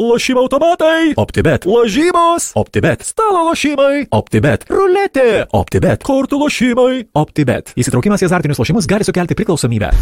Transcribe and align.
Lošimo 0.00 0.40
automatai. 0.40 1.12
OptiBet. 1.16 1.66
Ložybos. 1.68 2.52
OptiBet. 2.54 3.02
Stalo 3.04 3.44
lošimai. 3.50 4.06
OptiBet. 4.10 4.64
Ruletė. 4.72 5.44
OptiBet. 5.52 6.00
Kortų 6.08 6.40
lošimai. 6.40 7.02
OptiBet. 7.12 7.74
Įsitraukimas 7.76 8.24
į 8.24 8.30
azartinius 8.30 8.62
lošimus 8.62 8.88
gali 8.88 9.04
sukelti 9.04 9.36
priklausomybę. 9.36 9.92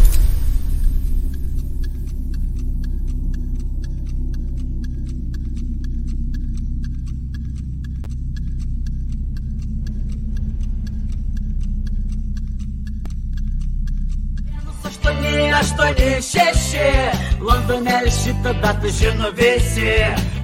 Aštuoni, 15.59 16.09
šeši. 16.23 16.89
Londonėlį 17.43 18.11
šitą 18.13 18.53
datą 18.63 18.91
žino 18.99 19.31
visi. 19.37 19.95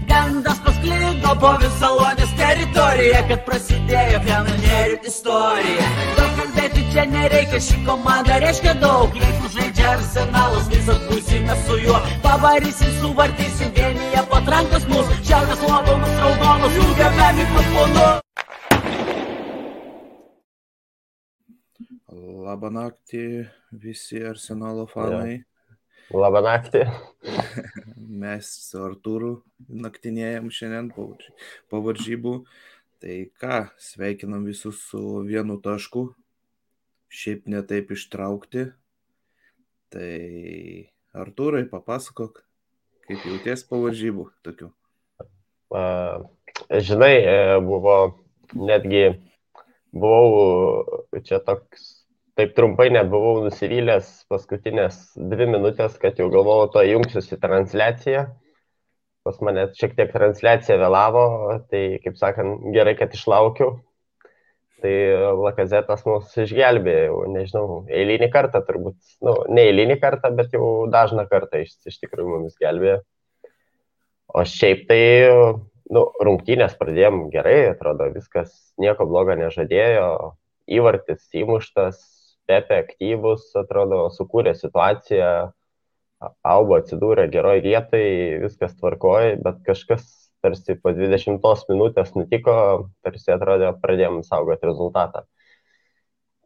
Gandas 0.09 0.59
pasklido 0.63 1.31
po 1.41 1.51
visą 1.61 1.89
Lonės 1.97 2.33
teritoriją, 2.37 3.21
kad 3.29 3.41
prasidėjo 3.47 4.19
kanonierių 4.27 4.99
istorija. 5.09 5.87
Daug 6.19 6.35
kalbėti 6.39 6.83
čia 6.93 7.05
nereikia, 7.13 7.61
ši 7.67 7.79
komanda 7.87 8.37
reiškia 8.43 8.75
daug. 8.83 9.17
Jeigu 9.21 9.49
žaidžia 9.55 9.87
arsenalas, 9.95 10.69
visas 10.73 11.01
būsime 11.09 11.57
su 11.65 11.79
juo. 11.87 11.97
Pavarysim, 12.25 12.93
suvartysim 12.99 13.73
vienyje 13.79 14.27
patrankos 14.29 14.85
mūsų. 14.91 15.17
Šiaurės 15.25 15.65
lobonas 15.65 16.21
raudonas, 16.21 16.77
jungiame 16.77 17.33
mikrofonu. 17.41 18.07
Labą 22.15 22.69
naktį 22.71 23.21
visi 23.75 24.21
Arsenalo 24.23 24.85
fanai. 24.87 25.41
Labą 26.13 26.39
naktį. 26.45 26.83
Mes 28.23 28.51
su 28.67 28.79
Artūru 28.85 29.31
naktinėjom 29.67 30.47
šiandien 30.53 30.91
po, 30.95 31.09
varžybų. 31.87 32.35
Tai 33.03 33.17
ką, 33.41 33.57
sveikinam 33.81 34.45
visus 34.47 34.79
su 34.87 35.01
vienu 35.27 35.57
tašku. 35.65 36.05
Šiaip 37.11 37.49
netaip 37.51 37.91
ištraukti. 37.97 38.69
Tai 39.91 40.13
Artūrai, 41.25 41.65
papasakok, 41.71 42.39
kaip 43.09 43.27
jauties 43.27 43.65
po 43.67 43.81
varžybų 43.83 44.29
tokių. 44.45 44.71
Žinai, 46.87 47.13
buvo 47.65 47.99
netgi, 48.55 49.05
buvau 49.91 51.03
čia 51.25 51.43
toks 51.43 51.94
taip 52.35 52.55
trumpai 52.55 52.89
nebuvau 52.91 53.45
nusivylęs 53.45 54.09
paskutinės 54.31 54.97
dvi 55.15 55.47
minutės, 55.53 55.95
kad 56.01 56.19
jau 56.19 56.27
galvojau, 56.33 56.71
to 56.73 56.83
jungsiuosi 56.83 57.39
transliaciją. 57.39 58.25
Pas 59.25 59.39
mane 59.41 59.69
šiek 59.73 59.95
tiek 59.97 60.11
transliacija 60.13 60.77
vėlavo, 60.77 61.25
tai 61.71 61.97
kaip 62.03 62.19
sakant, 62.19 62.67
gerai, 62.75 62.93
kad 62.99 63.15
išlaukiau. 63.15 63.79
Tai 64.83 64.93
Lakazetas 65.39 66.03
mus 66.05 66.33
išgelbėjo, 66.43 67.23
nežinau, 67.33 67.79
eilinį 67.89 68.27
kartą 68.33 68.59
turbūt, 68.67 68.97
nu, 69.25 69.33
ne 69.49 69.63
eilinį 69.71 69.95
kartą, 70.03 70.29
bet 70.35 70.53
jau 70.53 70.67
dažną 70.91 71.25
kartą 71.31 71.63
iš, 71.63 71.71
iš 71.87 71.97
tikrųjų 72.03 72.35
mumis 72.35 72.59
gelbėjo. 72.61 72.99
O 74.35 74.43
šiaip 74.45 74.83
tai, 74.91 74.99
nu, 75.95 76.03
rungtynės 76.27 76.75
pradėjom 76.77 77.29
gerai, 77.33 77.71
atrodo, 77.71 78.11
viskas 78.13 78.51
nieko 78.81 79.07
blogo 79.09 79.37
nežadėjo, 79.39 80.35
įvartis 80.75 81.23
įmuštas, 81.39 82.03
Pepe 82.49 82.81
aktyvus, 82.83 83.47
atrodo, 83.57 84.05
sukūrė 84.13 84.53
situaciją, 84.57 85.29
Alba 86.47 86.79
atsidūrė 86.81 87.25
geroj 87.33 87.59
vietai, 87.65 88.05
viskas 88.41 88.75
tvarkoja, 88.79 89.35
bet 89.43 89.59
kažkas 89.67 90.05
tarsi 90.45 90.77
po 90.81 90.93
20 90.95 91.41
minutės 91.69 92.13
nutiko, 92.15 92.55
tarsi 93.05 93.33
atrodė, 93.33 93.71
pradėjom 93.81 94.21
saugoti 94.25 94.69
rezultatą. 94.69 95.25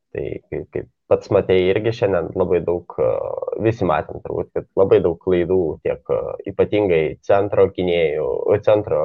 Tai 0.09 0.25
kaip, 0.49 0.63
kaip 0.73 0.87
pats 1.11 1.29
matėjai 1.33 1.69
irgi 1.73 1.93
šiandien 1.99 2.31
labai 2.39 2.61
daug, 2.65 2.95
visi 3.61 3.85
matėm 3.85 4.23
turbūt, 4.23 4.49
kad 4.55 4.69
labai 4.79 5.01
daug 5.05 5.19
klaidų 5.21 5.59
tiek 5.85 6.13
ypatingai 6.49 7.03
centro 7.25 7.67
gynėjų, 7.75 8.29
centro 8.65 9.01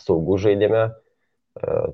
saugų 0.00 0.38
žaidime, 0.46 0.86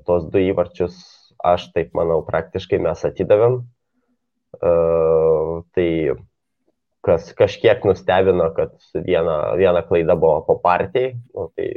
tos 0.07 0.29
du 0.31 0.41
įvarčius 0.41 1.01
aš 1.43 1.69
taip 1.75 1.95
manau, 1.97 2.21
praktiškai 2.25 2.79
mes 2.81 3.05
atidavėm. 3.07 3.61
Uh, 4.61 5.61
tai 5.75 6.13
kas 7.01 7.31
kažkiek 7.37 7.85
nustebino, 7.87 8.49
kad 8.53 8.73
viena, 8.93 9.55
viena 9.57 9.81
klaida 9.85 10.15
buvo 10.19 10.41
po 10.45 10.57
partijai, 10.61 11.15
nu, 11.33 11.47
tai 11.55 11.69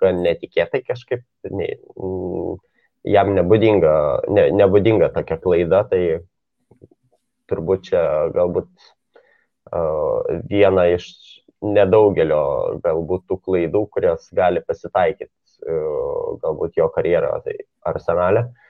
gan 0.00 0.22
netikėtai 0.24 0.80
kažkaip, 0.86 1.24
ne, 1.52 1.68
jam 3.04 3.34
nebūdinga, 3.36 3.92
ne, 4.32 4.46
nebūdinga 4.56 5.10
tokia 5.16 5.36
klaida, 5.42 5.82
tai 5.90 6.22
turbūt 7.50 7.90
čia 7.90 8.04
galbūt 8.32 8.70
uh, 9.74 10.40
viena 10.48 10.86
iš 10.94 11.10
nedaugelio 11.60 12.80
galbūt 12.80 13.26
tų 13.28 13.40
klaidų, 13.44 13.84
kurios 13.92 14.30
gali 14.32 14.62
pasitaikyti 14.64 15.28
uh, 15.66 16.40
galbūt 16.40 16.80
jo 16.80 16.88
karjeroje, 16.94 17.42
tai 17.44 17.58
arsenalė. 17.90 18.46
Uh, 18.48 18.66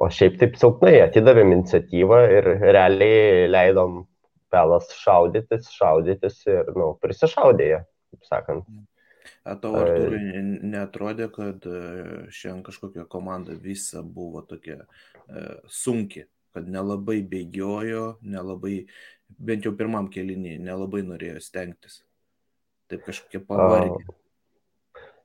O 0.00 0.08
šiaip 0.08 0.38
taip 0.40 0.54
silpnai 0.56 0.94
atidavėm 1.04 1.52
iniciatyvą 1.58 2.20
ir 2.32 2.46
realiai 2.62 3.48
leidom 3.52 4.04
pelas 4.50 4.88
šaudytis, 4.96 5.68
šaudytis 5.76 6.40
ir, 6.48 6.70
nu, 6.76 6.94
prisišaudė 7.02 7.66
jie, 7.68 7.80
taip 8.14 8.30
sakant. 8.30 8.70
A 9.44 9.54
tau 9.60 9.76
Artūrai 9.78 10.40
netrodė, 10.42 11.28
kad 11.32 11.64
e, 11.68 11.80
šiandien 12.32 12.64
kažkokia 12.66 13.06
komanda 13.12 13.54
visa 13.56 14.02
buvo 14.02 14.42
tokia 14.48 14.80
e, 14.80 15.44
sunki, 15.68 16.24
kad 16.56 16.68
nelabai 16.68 17.20
bėgiojo, 17.30 18.06
nelabai, 18.24 18.82
bent 19.38 19.68
jau 19.68 19.74
pirmam 19.76 20.10
kelinį, 20.12 20.56
nelabai 20.64 21.04
norėjo 21.06 21.44
stengtis. 21.44 22.00
Taip 22.90 23.04
kažkokie 23.06 23.44
pavargę. 23.46 24.16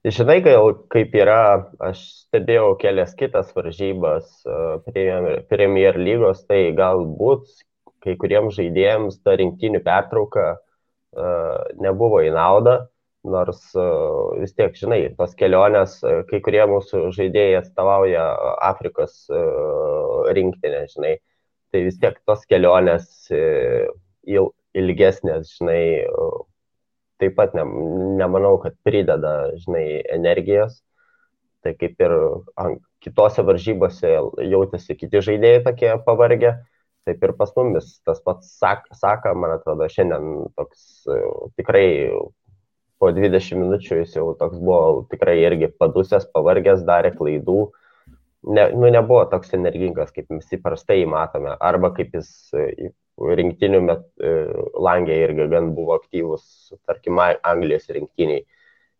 Žinai, 0.05 0.37
gal 0.45 0.67
kaip 0.93 1.15
yra, 1.17 1.65
aš 1.81 2.01
stebėjau 2.27 2.75
kelias 2.77 3.15
kitas 3.17 3.47
varžybas 3.55 4.27
Premier 4.85 5.97
lygos, 5.97 6.43
tai 6.45 6.59
galbūt 6.77 7.47
kai 8.05 8.13
kuriems 8.21 8.53
žaidėjams 8.59 9.17
ta 9.25 9.33
rinktinių 9.39 9.81
pertrauka 9.87 10.59
nebuvo 11.81 12.21
į 12.21 12.29
naudą, 12.35 12.75
nors 13.25 13.63
vis 14.37 14.53
tiek, 14.53 14.77
žinai, 14.77 14.99
tos 15.17 15.33
kelionės, 15.39 15.97
kai 16.29 16.41
kurie 16.45 16.61
mūsų 16.69 17.07
žaidėjai 17.17 17.63
atstovauja 17.63 18.27
Afrikos 18.69 19.23
rinktinę, 20.37 20.85
žinai, 20.93 21.15
tai 21.73 21.81
vis 21.87 21.97
tiek 21.97 22.21
tos 22.29 22.45
kelionės 22.45 23.09
ilgesnės, 24.29 25.55
žinai, 25.57 25.81
taip 27.21 27.35
pat 27.37 27.55
ne, 27.57 27.63
nemanau, 28.19 28.57
kad 28.63 28.75
prideda, 28.85 29.35
žinai, 29.63 29.85
energijos. 30.17 30.81
Tai 31.65 31.73
kaip 31.79 32.01
ir 32.05 32.13
kitose 33.01 33.41
varžybose 33.45 34.11
jautėsi 34.45 34.97
kiti 34.99 35.21
žaidėjai 35.25 35.63
tokie 35.65 35.91
pavargę, 36.05 36.51
taip 37.05 37.23
ir 37.25 37.33
pas 37.37 37.51
mumis 37.57 37.95
tas 38.05 38.21
pats 38.25 38.51
sak, 38.59 38.85
saka, 38.93 39.33
man 39.37 39.55
atrodo, 39.55 39.87
šiandien 39.89 40.51
toks 40.57 41.05
e, 41.09 41.17
tikrai 41.57 41.87
po 43.01 43.09
20 43.13 43.59
minučių 43.61 43.99
jis 44.01 44.13
jau 44.17 44.27
toks 44.39 44.61
buvo 44.61 45.05
tikrai 45.11 45.39
irgi 45.43 45.71
padusęs, 45.79 46.29
pavargęs, 46.33 46.85
darė 46.87 47.11
klaidų. 47.17 47.59
Ne, 48.45 48.67
nu, 48.77 48.89
nebuvo 48.93 49.23
toks 49.29 49.55
energingas, 49.57 50.11
kaip 50.13 50.29
mes 50.29 50.45
įprastai 50.53 51.01
matome, 51.09 51.55
arba 51.57 51.89
kaip 51.97 52.13
jis 52.13 52.29
rinktinių 53.17 53.81
met, 53.85 54.03
e, 54.19 54.33
langė 54.75 55.15
irgi 55.23 55.47
gan 55.51 55.71
buvo 55.75 55.95
aktyvus, 55.99 56.73
tarkim, 56.87 57.19
Anglijos 57.19 57.87
rinktiniai. 57.89 58.43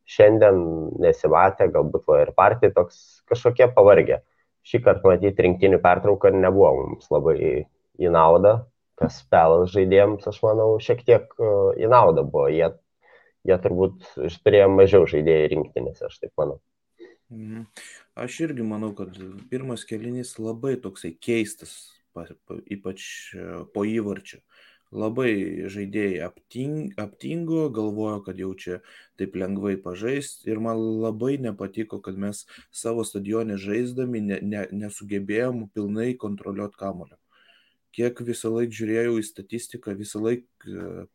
Šiandien 0.06 0.62
nesimatė, 1.02 1.68
galbūt 1.74 2.06
va 2.08 2.22
ir 2.22 2.32
partija 2.38 2.72
toks 2.76 3.24
kažkokie 3.30 3.68
pavargę. 3.74 4.22
Šį 4.66 4.82
kartą 4.86 5.12
matyti 5.12 5.46
rinktinių 5.46 5.82
pertrauką 5.82 6.32
nebuvo 6.34 6.72
mums 6.78 7.10
labai 7.14 7.66
į 8.02 8.12
naudą, 8.14 8.60
kas 9.00 9.20
pelas 9.30 9.74
žaidėjams, 9.74 10.26
aš 10.30 10.40
manau, 10.46 10.70
šiek 10.82 11.04
tiek 11.06 11.28
e, 11.40 11.52
į 11.84 11.90
naudą 11.92 12.24
buvo. 12.24 12.48
Jie, 12.54 12.72
jie 13.46 13.60
turbūt 13.62 14.08
turėjo 14.46 14.70
mažiau 14.72 15.10
žaidėjų 15.10 15.52
rinktinėse, 15.56 16.08
aš 16.08 16.22
taip 16.22 16.34
manau. 16.40 16.62
Mhm. 17.34 17.66
Aš 18.16 18.40
irgi 18.46 18.64
manau, 18.64 18.94
kad 18.96 19.18
pirmas 19.50 19.84
kelinys 19.84 20.38
labai 20.40 20.78
toksai 20.80 21.16
keistas 21.20 21.95
ypač 22.72 23.04
e, 23.36 23.66
po 23.74 23.86
įvarčio. 23.88 24.42
Labai 24.96 25.66
žaidėjai 25.72 26.22
apting, 26.24 26.94
aptingo, 27.02 27.66
galvojo, 27.74 28.22
kad 28.24 28.38
jau 28.40 28.52
čia 28.56 28.78
taip 29.20 29.36
lengvai 29.36 29.76
pažais 29.82 30.38
ir 30.48 30.62
man 30.64 30.80
labai 31.02 31.36
nepatiko, 31.42 32.00
kad 32.06 32.16
mes 32.22 32.46
savo 32.72 33.04
stadionę 33.04 33.58
žaisdami 33.60 34.22
ne, 34.24 34.40
ne, 34.46 34.62
nesugebėjom 34.72 35.66
pilnai 35.76 36.14
kontroliuoti 36.22 36.80
kamulio. 36.80 37.18
Kiek 37.96 38.22
visą 38.28 38.54
laiką 38.54 38.78
žiūrėjau 38.78 39.18
į 39.20 39.26
statistiką, 39.26 39.98
visą 39.98 40.22
laiką 40.24 41.10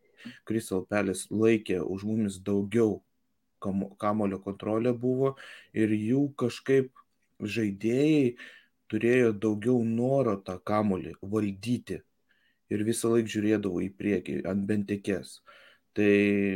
Crystal 0.44 0.84
Palace 0.84 1.30
laikė 1.32 1.80
už 1.80 2.04
mumis 2.08 2.40
daugiau 2.44 3.00
kamulio 4.00 4.40
kontrolė 4.40 4.92
buvo 4.96 5.34
ir 5.76 5.92
jų 5.92 6.30
kažkaip 6.40 6.90
žaidėjai 7.40 8.36
turėjo 8.90 9.32
daugiau 9.46 9.84
noro 9.86 10.36
tą 10.46 10.58
kamulį 10.70 11.16
valdyti 11.34 12.00
ir 12.70 12.84
visą 12.86 13.14
laiką 13.14 13.34
žiūrėdavo 13.36 13.84
į 13.86 13.90
priekį 14.00 14.40
ant 14.50 14.66
bentekės. 14.66 15.40
Tai 15.96 16.12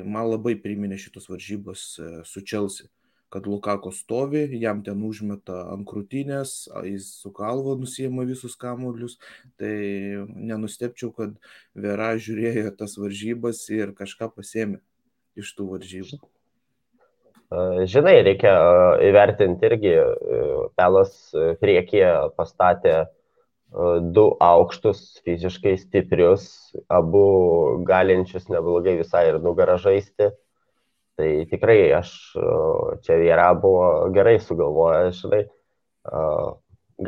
man 0.07 0.29
labai 0.31 0.55
priminė 0.63 0.99
šitos 1.01 1.27
varžybos 1.31 1.87
e, 1.99 2.11
su 2.29 2.43
Chelsea 2.47 2.87
kad 3.35 3.47
Lukako 3.47 3.91
stovi, 3.93 4.61
jam 4.61 4.83
ten 4.87 5.01
užmeta 5.03 5.57
ant 5.73 5.83
krūtinės, 5.91 6.53
jis 6.87 7.09
su 7.19 7.33
kalvo 7.35 7.75
nusijama 7.81 8.23
visus 8.29 8.55
kamuolius, 8.55 9.17
tai 9.59 9.73
nenustepčiau, 10.53 11.11
kad 11.17 11.35
Vera 11.75 12.13
žiūrėjo 12.15 12.77
tas 12.79 12.95
varžybas 12.95 13.65
ir 13.75 13.91
kažką 13.99 14.31
pasėmė 14.37 14.79
iš 15.35 15.51
tų 15.59 15.67
varžybų. 15.73 16.34
Žinai, 17.91 18.17
reikia 18.27 18.55
įvertinti 19.09 19.69
irgi, 19.69 19.93
Pelas 20.79 21.13
priekyje 21.61 22.13
pastatė 22.39 22.95
du 24.15 24.25
aukštus, 24.43 25.03
fiziškai 25.27 25.75
stiprius, 25.81 26.47
abu 26.89 27.25
galinčius 27.87 28.49
neblogai 28.51 28.97
visai 29.01 29.29
ir 29.33 29.41
nugarą 29.43 29.77
žaisti 29.83 30.31
Tai 31.15 31.31
tikrai 31.47 31.93
aš 31.95 32.11
čia 33.07 33.17
Viera 33.21 33.53
buvo 33.55 34.11
gerai 34.15 34.35
sugalvojęs, 34.43 35.21
žinai, 35.23 35.45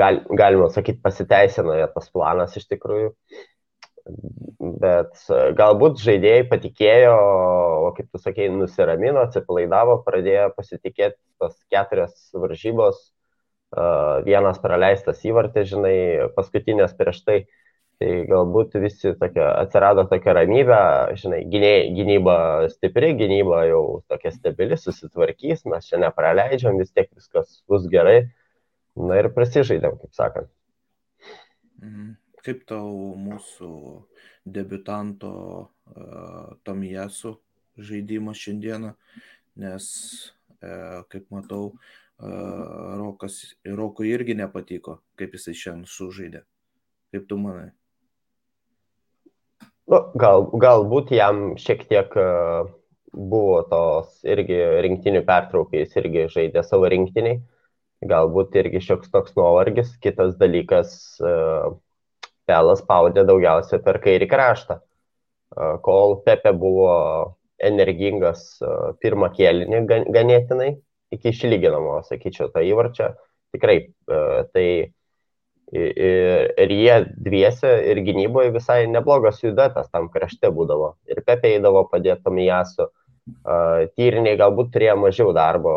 gal, 0.00 0.20
galima 0.40 0.68
sakyti, 0.70 1.02
pasiteisino 1.02 1.74
tas 1.94 2.12
planas 2.14 2.54
iš 2.60 2.68
tikrųjų. 2.70 3.10
Bet 4.06 5.18
galbūt 5.58 6.00
žaidėjai 6.02 6.46
patikėjo, 6.50 7.12
o 7.88 7.90
kaip 7.96 8.08
tu 8.12 8.20
sakei, 8.22 8.48
nusiramino, 8.52 9.26
atsipalaidavo, 9.26 9.98
pradėjo 10.06 10.50
pasitikėti 10.56 11.18
tos 11.42 11.56
keturias 11.72 12.14
varžybos, 12.34 13.00
vienas 14.26 14.60
praleistas 14.62 15.24
įvartė, 15.26 15.66
žinai, 15.68 15.96
paskutinės 16.36 16.94
prieš 16.98 17.22
tai 17.26 17.38
Tai 17.96 18.08
galbūt 18.28 18.74
visi 18.76 19.14
tokia, 19.16 19.46
atsirado 19.62 20.02
tokia 20.10 20.34
ramybė, 20.36 20.80
žinai, 21.16 21.38
gynyba 21.48 22.34
stipri, 22.68 23.14
gynyba 23.16 23.62
jau 23.70 23.80
tokia 24.12 24.34
stabili, 24.34 24.76
susitvarkys, 24.76 25.64
mes 25.72 25.88
čia 25.88 26.02
nepraleidžiam, 26.02 26.76
vis 26.76 26.92
tiek 26.92 27.08
viskas 27.16 27.62
bus 27.64 27.88
gerai. 27.92 28.18
Na 29.00 29.16
ir 29.22 29.30
prasižaidėm, 29.32 29.96
kaip 30.02 30.12
sakant. 30.16 30.52
Mhm. 31.80 32.12
Kaip 32.46 32.62
tau 32.70 32.90
mūsų 33.18 33.70
debutanto 34.46 35.32
uh, 35.66 36.52
Tomijasu 36.62 37.34
žaidimas 37.76 38.38
šiandieną, 38.38 38.92
nes, 39.62 39.88
uh, 40.60 41.02
kaip 41.10 41.26
matau, 41.34 41.72
uh, 41.72 41.96
Rokas, 43.00 43.40
Rokui 43.66 44.12
irgi 44.14 44.38
nepatiko, 44.38 45.00
kaip 45.18 45.34
jisai 45.34 45.56
šiandien 45.58 45.90
sužaidė. 45.90 46.46
Kaip 47.12 47.26
tu 47.28 47.40
manai? 47.40 47.72
Nu, 49.86 50.00
gal, 50.18 50.48
galbūt 50.50 51.12
jam 51.14 51.52
šiek 51.62 51.84
tiek 51.86 52.14
e, 52.18 52.24
buvo 53.14 53.60
tos 53.70 54.16
irgi 54.26 54.56
rinktinių 54.86 55.22
pertraukės, 55.28 55.92
irgi 56.00 56.26
žaidė 56.32 56.64
savo 56.66 56.90
rinktiniai. 56.90 57.38
Galbūt 58.06 58.58
irgi 58.60 58.82
šioks 58.82 59.12
toks 59.12 59.36
nuovargis. 59.38 59.92
Kitas 60.02 60.34
dalykas, 60.40 60.96
e, 61.22 61.36
Pelas 62.46 62.82
spaudė 62.82 63.26
daugiausia 63.28 63.80
per 63.84 64.00
kairį 64.04 64.28
kraštą. 64.30 64.80
Kol 65.82 66.18
Pepe 66.26 66.52
buvo 66.56 66.92
energingas 67.62 68.58
pirmą 69.00 69.30
kėlinį 69.34 69.84
ganėtinai, 70.12 70.74
iki 71.14 71.32
išlyginamo, 71.32 72.02
sakyčiau, 72.08 72.50
tą 72.52 72.64
įvarčią. 72.66 73.14
Tikrai 73.54 73.78
tai 74.52 74.68
Ir, 75.74 76.52
ir 76.62 76.70
jie 76.70 76.96
dviese 77.26 77.70
ir 77.90 77.98
gynyboje 78.06 78.52
visai 78.54 78.84
neblogas 78.86 79.40
jų 79.42 79.50
duetas 79.56 79.88
tam 79.90 80.06
krašte 80.14 80.46
būdavo. 80.54 80.92
Ir 81.10 81.24
Pepe 81.26 81.56
eidavo 81.56 81.82
padėti 81.90 82.22
Tomijasu. 82.22 82.86
Uh, 82.86 83.90
tyriniai 83.98 84.38
galbūt 84.38 84.70
turėjo 84.76 84.94
mažiau 85.02 85.32
darbo 85.34 85.72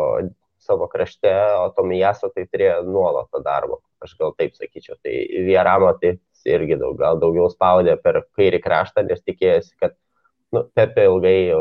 savo 0.62 0.86
krašte, 0.86 1.32
o 1.58 1.72
Tomijasu 1.74 2.30
tai 2.30 2.44
turėjo 2.46 2.84
nuolatą 2.86 3.42
darbo. 3.42 3.80
Aš 3.98 4.14
gal 4.20 4.30
taip 4.38 4.54
sakyčiau. 4.54 4.94
Tai 5.02 5.14
Vieramo 5.48 5.90
tai 5.98 6.14
irgi 6.48 6.78
daug, 6.80 6.96
gal 6.98 7.20
daugiau 7.22 7.48
spaudė 7.52 7.96
per 8.00 8.22
kairį 8.38 8.62
kraštą, 8.64 9.04
nes 9.08 9.22
tikėjosi, 9.26 9.74
kad 9.80 9.96
nu, 10.54 10.64
Pepe 10.74 11.04
ilgai 11.08 11.52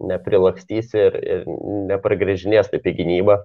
neprilakstys 0.00 0.94
ir, 0.98 1.18
ir 1.22 1.44
nepragrėžinės 1.90 2.72
taip 2.72 2.86
į 2.90 2.96
gynybą 3.02 3.38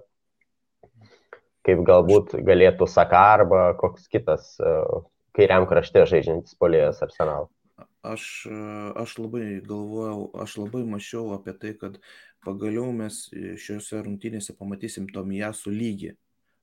kaip 1.66 1.84
galbūt 1.86 2.34
galėtų 2.46 2.88
Saka 2.88 3.22
arba 3.36 3.62
koks 3.80 4.08
kitas 4.10 4.54
e, 4.58 4.74
kairiam 5.36 5.66
krašte 5.70 6.04
žaidžiantis 6.08 6.56
polėjas 6.60 7.02
arsenal. 7.04 7.50
Aš, 8.06 8.24
e, 8.48 8.56
aš 9.02 9.18
labai 9.20 9.60
galvojau, 9.66 10.30
aš 10.40 10.56
labai 10.62 10.82
mačiau 10.88 11.34
apie 11.36 11.54
tai, 11.60 11.74
kad 11.80 12.00
pagaliau 12.46 12.88
mes 12.96 13.26
šiuose 13.30 14.00
rungtynėse 14.06 14.56
pamatysim 14.56 15.08
Tomijasų 15.12 15.74
lygį. 15.74 16.14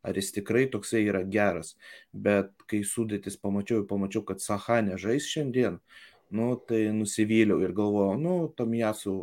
Ar 0.08 0.16
jis 0.16 0.32
tikrai 0.38 0.68
toksai 0.72 1.04
yra 1.10 1.24
geras. 1.28 1.74
Bet 2.14 2.54
kai 2.72 2.84
sudėtis 2.88 3.36
pamačiau, 3.42 3.84
pamačiau, 3.90 4.24
kad 4.28 4.40
Saha 4.44 4.80
nežais 4.86 5.28
šiandien, 5.28 5.82
nu, 6.32 6.54
tai 6.70 6.88
nusivyliau 6.96 7.60
ir 7.64 7.76
galvojau, 7.76 8.16
nu, 8.22 8.38
Tomijasų 8.56 9.18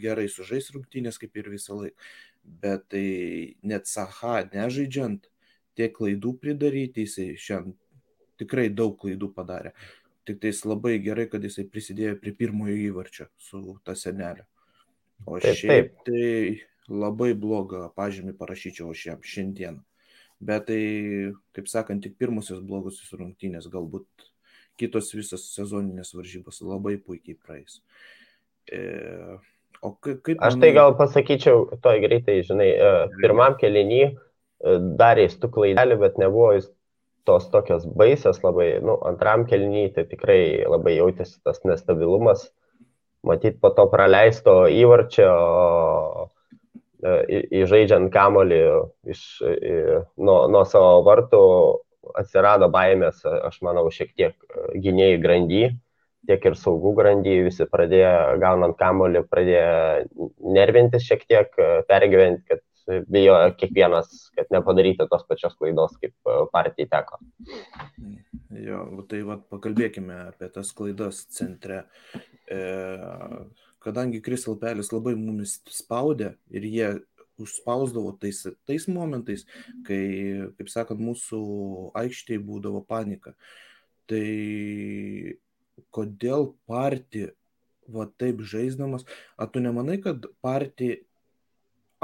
gerai 0.00 0.28
sužais 0.32 0.70
rungtynės 0.72 1.18
kaip 1.20 1.36
ir 1.36 1.52
visą 1.52 1.76
laiką 1.76 2.10
bet 2.44 2.88
tai 2.88 3.56
net 3.62 3.88
Saha 3.88 4.40
nežaidžiant, 4.52 5.28
tiek 5.78 5.92
klaidų 5.96 6.34
pridaryti, 6.42 7.06
jisai 7.06 7.34
šiandien 7.38 7.76
tikrai 8.40 8.68
daug 8.72 8.96
klaidų 9.00 9.30
padarė. 9.36 9.74
Tik 10.28 10.40
tais 10.42 10.62
labai 10.64 10.98
gerai, 11.02 11.26
kad 11.28 11.44
jisai 11.44 11.66
prisidėjo 11.68 12.16
prie 12.20 12.32
pirmojo 12.36 12.76
įvarčio 12.88 13.28
su 13.40 13.76
ta 13.84 13.96
senelė. 13.96 14.46
O 15.26 15.36
taip, 15.36 15.56
šiaip 15.58 15.90
taip. 15.90 16.04
tai 16.06 16.92
labai 16.92 17.32
blogą 17.36 17.88
pažymį 17.96 18.34
parašyčiau 18.38 18.92
aš 18.94 19.06
jam 19.10 19.24
šiandien. 19.32 19.80
Bet 20.40 20.66
tai, 20.70 20.82
kaip 21.56 21.68
sakant, 21.68 22.00
tik 22.04 22.16
pirmosios 22.20 22.62
blogosios 22.64 23.12
rungtynės, 23.12 23.68
galbūt 23.72 24.28
kitos 24.80 25.10
visos 25.12 25.44
sezoninės 25.52 26.14
varžybos 26.16 26.62
labai 26.64 26.94
puikiai 26.96 27.36
praeis. 27.36 27.82
E, 28.72 28.80
O 29.80 29.94
kaip... 29.96 30.36
Aš 30.44 30.58
tai 30.60 30.74
gal 30.76 30.92
pasakyčiau, 30.98 31.64
toj 31.80 32.02
greitai, 32.02 32.42
žinai, 32.44 32.68
e, 32.68 32.88
pirmam 33.22 33.56
kelinį 33.60 34.00
e, 34.04 34.12
darė 35.00 35.24
tų 35.40 35.48
klaidelį, 35.54 35.96
bet 36.02 36.18
nebuvo 36.20 36.50
jis 36.58 36.66
tos 37.28 37.46
tokios 37.52 37.86
baisės 37.96 38.42
labai, 38.44 38.74
nu, 38.84 38.98
antram 39.08 39.46
kelinį 39.48 39.86
tai 39.96 40.04
tikrai 40.10 40.66
labai 40.68 40.98
jautėsi 40.98 41.40
tas 41.46 41.62
nestabilumas, 41.64 42.50
matyt, 43.24 43.56
po 43.60 43.72
to 43.76 43.86
praleisto 43.92 44.66
įvarčio 44.68 45.30
įžaidžiant 47.00 48.10
kamolį 48.12 48.60
iš, 49.08 49.22
nuo, 50.20 50.38
nuo 50.52 50.64
savo 50.68 51.00
vartų 51.06 51.44
atsirado 52.20 52.68
baimės, 52.72 53.22
aš 53.24 53.60
manau, 53.64 53.86
šiek 53.92 54.12
tiek 54.16 54.34
gynėjai 54.74 55.20
grandy 55.22 55.62
tiek 56.28 56.44
ir 56.46 56.56
saugų 56.58 56.92
grandy 56.98 57.36
visi 57.46 57.66
pradėjo, 57.68 58.40
gaunant 58.42 58.76
kamolį, 58.78 59.22
pradėjo 59.30 60.32
nervintis 60.56 61.06
šiek 61.06 61.24
tiek, 61.28 61.54
pergyventi, 61.88 62.44
kad 62.50 62.64
bijo 63.10 63.36
kiekvienas, 63.60 64.30
kad 64.36 64.50
nepadarytų 64.54 65.06
tos 65.10 65.24
pačios 65.28 65.54
klaidos, 65.58 65.94
kaip 66.00 66.12
e, 66.26 66.36
partijai 66.50 66.88
teko. 66.90 67.20
Jo, 68.58 68.82
tai 69.10 69.20
vad 69.26 69.44
pakalbėkime 69.52 70.16
apie 70.30 70.48
tas 70.54 70.72
klaidas 70.74 71.22
centre. 71.36 71.84
E, 72.50 72.60
kadangi 73.80 74.20
Kristal 74.24 74.58
Pelis 74.60 74.92
labai 74.92 75.16
mumis 75.18 75.58
spaudė 75.72 76.34
ir 76.52 76.66
jie 76.68 76.90
užspausdavo 77.40 78.12
tais, 78.20 78.44
tais 78.68 78.86
momentais, 78.88 79.46
kai, 79.86 80.02
kaip 80.58 80.70
sakant, 80.72 81.00
mūsų 81.00 81.40
aikštėje 81.96 82.42
būdavo 82.44 82.82
panika. 82.86 83.34
Tai 84.10 84.24
kodėl 85.94 86.50
partija 86.68 87.32
va 87.90 88.06
taip 88.20 88.42
žaisdamas, 88.46 89.06
ar 89.40 89.50
tu 89.50 89.62
nemanai, 89.64 89.98
kad 90.02 90.28
partija, 90.44 91.00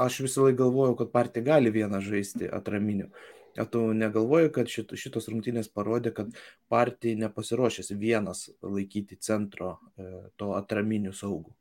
aš 0.00 0.23
visą 0.26 0.47
laiką 0.47 0.64
galvojau, 0.64 0.97
kad 1.02 1.12
partija 1.12 1.47
gali 1.52 1.73
vieną 1.75 2.00
žaisti 2.04 2.49
atraminiu. 2.52 3.11
Ar 3.56 3.68
tu 3.73 3.80
negalvoji, 3.97 4.50
kad 4.52 4.68
šit, 4.68 4.90
šitos 5.00 5.30
rungtynės 5.33 5.71
parodė, 5.73 6.11
kad 6.16 6.35
partija 6.68 7.16
nepasiruošęs 7.23 7.95
vienas 7.97 8.50
laikyti 8.61 9.16
centro 9.16 9.78
e, 9.97 10.11
to 10.37 10.50
atraminių 10.59 11.14
saugų 11.16 11.54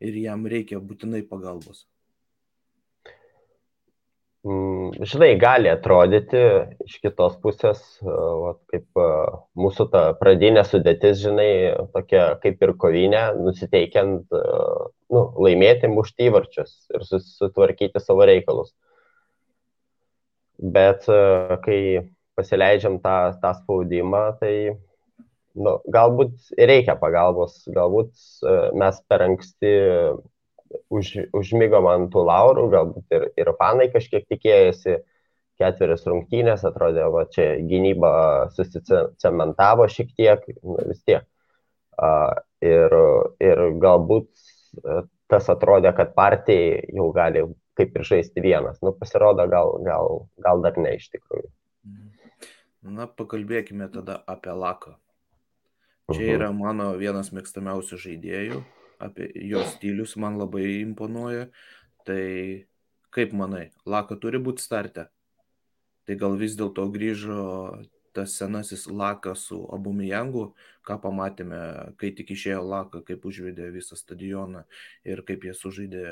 ir 0.00 0.22
jam 0.22 0.46
reikia 0.50 0.80
būtinai 0.80 1.22
pagalbos? 1.28 1.84
Mm 4.46 4.76
žinai, 4.92 5.34
gali 5.40 5.70
atrodyti 5.70 6.40
iš 6.86 6.98
kitos 7.02 7.36
pusės, 7.42 7.80
va, 8.02 8.54
kaip 8.70 9.00
mūsų 9.58 9.88
ta 9.92 10.02
pradinė 10.20 10.64
sudėtis, 10.66 11.20
žinai, 11.22 11.50
tokia 11.94 12.28
kaip 12.42 12.62
ir 12.62 12.74
kovinė, 12.80 13.22
nusiteikiant 13.40 14.26
nu, 14.32 15.22
laimėti 15.46 15.90
mušti 15.92 16.28
įvarčius 16.30 16.74
ir 16.94 17.06
susitvarkyti 17.08 18.02
savo 18.02 18.26
reikalus. 18.28 18.74
Bet 20.56 21.04
kai 21.64 21.80
pasileidžiam 22.36 23.00
tą, 23.04 23.16
tą 23.42 23.52
spaudimą, 23.58 24.24
tai 24.40 24.54
nu, 25.56 25.76
galbūt 25.92 26.52
reikia 26.58 26.96
pagalbos, 27.00 27.62
galbūt 27.72 28.12
mes 28.76 29.02
per 29.08 29.24
anksti 29.26 29.72
už, 30.92 31.12
užmygom 31.36 31.88
ant 31.90 32.10
tų 32.12 32.24
laurų, 32.28 32.66
galbūt 32.72 33.16
ir, 33.16 33.28
ir 33.40 33.52
fanai 33.58 33.88
kažkiek 33.92 34.26
tikėjosi 34.28 34.98
ketveris 35.56 36.04
rungtynės, 36.04 36.66
atrodė, 36.68 37.06
va 37.12 37.24
čia 37.32 37.54
gynyba 37.64 38.10
susicementavo 38.56 39.86
šiek 39.88 40.12
tiek, 40.18 40.42
nu, 40.62 40.76
vis 40.90 41.00
tiek. 41.06 41.24
Ir, 42.66 42.96
ir 43.40 43.62
galbūt 43.80 44.28
tas 45.30 45.48
atrodė, 45.52 45.94
kad 45.96 46.12
partijai 46.16 46.82
jau 46.92 47.08
gali 47.16 47.46
kaip 47.76 47.96
ir 47.96 48.04
žaisti 48.08 48.44
vienas. 48.44 48.80
Nu, 48.84 48.92
pasirodo, 48.96 49.46
gal, 49.52 49.74
gal, 49.84 50.20
gal 50.44 50.62
dar 50.64 50.76
ne 50.80 50.94
iš 50.96 51.08
tikrųjų. 51.12 51.48
Na, 52.86 53.08
pakalbėkime 53.08 53.88
tada 53.92 54.20
apie 54.30 54.54
Laką. 54.54 54.94
Čia 56.06 56.36
yra 56.36 56.52
mano 56.54 56.92
vienas 57.00 57.32
mėgstamiausių 57.34 57.96
žaidėjų 57.98 58.60
apie 59.02 59.26
jo 59.48 59.62
stilius 59.66 60.14
man 60.22 60.38
labai 60.38 60.78
imponuoja. 60.84 61.48
Tai 62.06 62.22
kaip 63.10 63.34
manai, 63.34 63.70
Laka 63.88 64.14
turi 64.22 64.38
būti 64.38 64.62
starte? 64.62 65.08
Tai 66.06 66.16
gal 66.20 66.36
vis 66.38 66.54
dėlto 66.54 66.86
grįžo 66.94 67.40
tas 68.14 68.36
senasis 68.38 68.86
Lakas 68.86 69.48
su 69.50 69.58
Abumijangu, 69.74 70.52
ką 70.86 70.96
pamatėme, 71.02 71.58
kai 71.98 72.12
tik 72.16 72.30
išėjo 72.36 72.62
Laka, 72.62 73.02
kaip 73.04 73.26
užvedė 73.26 73.66
visą 73.74 73.98
stadioną 73.98 74.62
ir 75.04 75.24
kaip 75.26 75.44
jie 75.44 75.56
sužaidė 75.58 76.04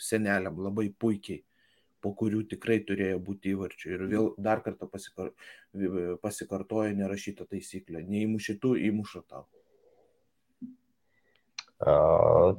seneliam 0.00 0.56
labai 0.64 0.88
puikiai 0.88 1.44
po 2.04 2.12
kurių 2.20 2.44
tikrai 2.52 2.78
turėjo 2.84 3.18
būti 3.24 3.54
įvarčių. 3.54 3.92
Ir 3.96 4.06
vėl 4.12 4.30
dar 4.36 4.60
kartą 4.66 4.88
pasikar... 4.92 5.32
pasikartoja 6.22 6.92
nerašyta 7.00 7.48
taisyklė. 7.48 8.04
Neįmušytų, 8.04 8.76
įmuša 8.90 9.24
tau. 9.24 9.46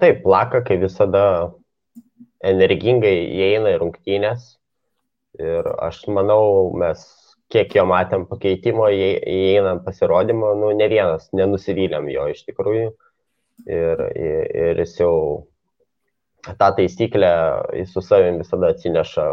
Taip, 0.01 0.21
plaka, 0.25 0.61
kai 0.65 0.77
visada 0.81 1.23
energingai 2.45 3.15
įeina 3.37 3.73
į 3.73 3.79
rungtynės. 3.81 4.55
Ir 5.41 5.67
aš 5.83 6.03
manau, 6.15 6.71
mes 6.79 7.01
kiek 7.51 7.73
jo 7.77 7.85
matėm 7.89 8.25
pakeitimo, 8.29 8.87
įeinam 8.91 9.81
pasirodymo, 9.85 10.53
nu, 10.59 10.71
ne 10.77 10.87
vienas 10.91 11.27
nenusivylėm 11.35 12.07
jo 12.13 12.29
iš 12.33 12.45
tikrųjų. 12.49 12.93
Ir, 13.71 14.01
ir 14.11 14.81
jis 14.83 14.97
jau 14.99 15.15
tą 16.53 16.71
taisyklę 16.77 17.31
jis 17.73 17.93
su 17.93 18.01
savim 18.01 18.37
visada 18.41 18.69
atsineša 18.73 19.25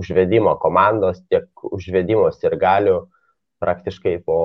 užvedimo 0.00 0.56
komandos, 0.62 1.22
tiek 1.30 1.48
užvedimos 1.72 2.38
ir 2.44 2.56
galių 2.60 2.98
praktiškai 3.62 4.18
po 4.26 4.38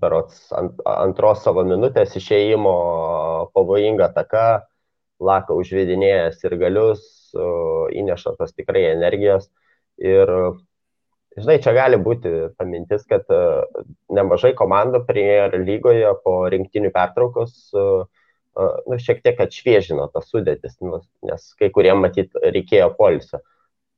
berots 0.00 0.48
ant, 0.56 0.80
antros 0.84 1.44
savo 1.44 1.64
minutės 1.68 2.16
išėjimo 2.16 2.74
pavojinga 3.54 4.10
taka, 4.16 4.46
laka 5.20 5.56
užvedinėjęs 5.56 6.44
ir 6.48 6.56
galius, 6.60 7.04
įneša 8.00 8.36
tos 8.38 8.54
tikrai 8.56 8.86
energijos. 8.94 9.50
Ir, 10.00 10.30
žinai, 11.36 11.58
čia 11.60 11.74
gali 11.76 11.98
būti 12.00 12.32
ta 12.56 12.64
mintis, 12.64 13.04
kad 13.08 13.28
nemažai 14.08 14.54
komandų 14.56 15.04
Premier 15.08 15.52
lygoje 15.60 16.14
po 16.24 16.40
rinktinių 16.52 16.92
pertraukos 16.94 17.68
nu, 18.86 18.98
šiek 19.00 19.22
tiek 19.24 19.40
atšviežino 19.40 20.08
tas 20.14 20.28
sudėtis, 20.32 20.76
nu, 20.84 21.00
nes 21.26 21.46
kai 21.58 21.70
kuriem 21.74 22.02
matyt 22.04 22.36
reikėjo 22.40 22.92
polisio. 22.98 23.42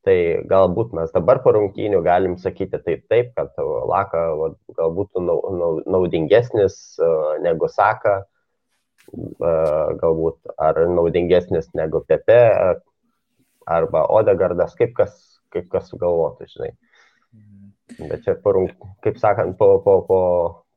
Tai 0.02 0.16
galbūt 0.50 0.97
mes 0.99 1.12
dabar 1.14 1.38
po 1.45 1.52
rungtynių 1.54 2.00
galim 2.02 2.35
sakyti 2.42 2.81
taip, 2.83 3.04
taip, 3.11 3.28
kad 3.38 3.54
Laka 3.87 4.25
galbūt 4.75 5.21
naudingesnis 5.87 6.78
negu 7.45 7.69
Saka, 7.71 8.25
galbūt 10.02 10.54
ar 10.59 10.81
naudingesnis 10.90 11.71
negu 11.78 12.02
Pepe, 12.09 12.40
arba 13.66 14.07
Odegardas, 14.11 14.75
kaip 14.78 14.95
kas, 14.97 15.14
kaip 15.54 15.69
kas 15.71 15.87
sugalvotų, 15.92 16.49
žinai. 16.50 16.73
Mhm. 17.33 18.09
Bet 18.11 18.25
čia, 18.26 18.35
po, 18.42 18.54
kaip 19.04 19.19
sakant, 19.23 19.57
po, 19.59 19.76
po, 19.85 20.00
po, 20.09 20.21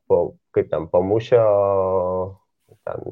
po 0.06 0.20
kaip 0.54 0.70
ten 0.70 0.86
pamušio, 0.92 1.42
ten 2.86 3.10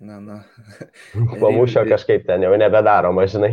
Na, 0.00 0.20
na. 0.20 0.42
Pamušio 1.40 1.84
kažkaip 1.88 2.26
ten 2.26 2.42
jau 2.42 2.54
nebedaroma, 2.56 3.26
žinai. 3.28 3.52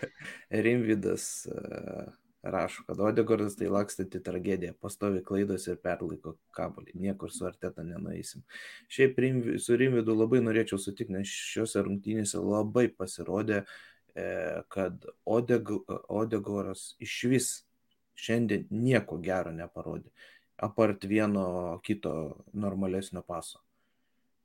Rimvidas 0.64 1.26
uh, 1.50 2.06
rašo, 2.44 2.82
kad 2.86 3.00
Odegordas 3.00 3.56
tai 3.56 3.68
lakstyti 3.68 4.22
tragediją, 4.22 4.74
pastovi 4.80 5.22
klaidos 5.24 5.66
ir 5.68 5.76
perlaiko 5.82 6.34
kabolį, 6.56 6.94
niekur 7.06 7.32
su 7.32 7.46
arteta 7.48 7.84
nenueisim. 7.84 8.44
Šiaip 8.92 9.20
su 9.60 9.76
Rimvidu 9.80 10.16
labai 10.16 10.42
norėčiau 10.44 10.80
sutikti, 10.80 11.12
nes 11.16 11.28
šiuose 11.52 11.84
rungtynėse 11.86 12.40
labai 12.40 12.86
pasirodė, 12.92 13.64
e, 14.14 14.26
kad 14.68 15.06
Odeg, 15.24 15.72
Odegoras 16.08 16.94
iš 17.00 17.18
vis 17.32 17.50
šiandien 18.14 18.68
nieko 18.70 19.18
gero 19.24 19.52
neparodė, 19.52 20.12
apart 20.56 21.04
vieno 21.08 21.80
kito 21.84 22.14
normalesnio 22.52 23.24
paso. 23.26 23.63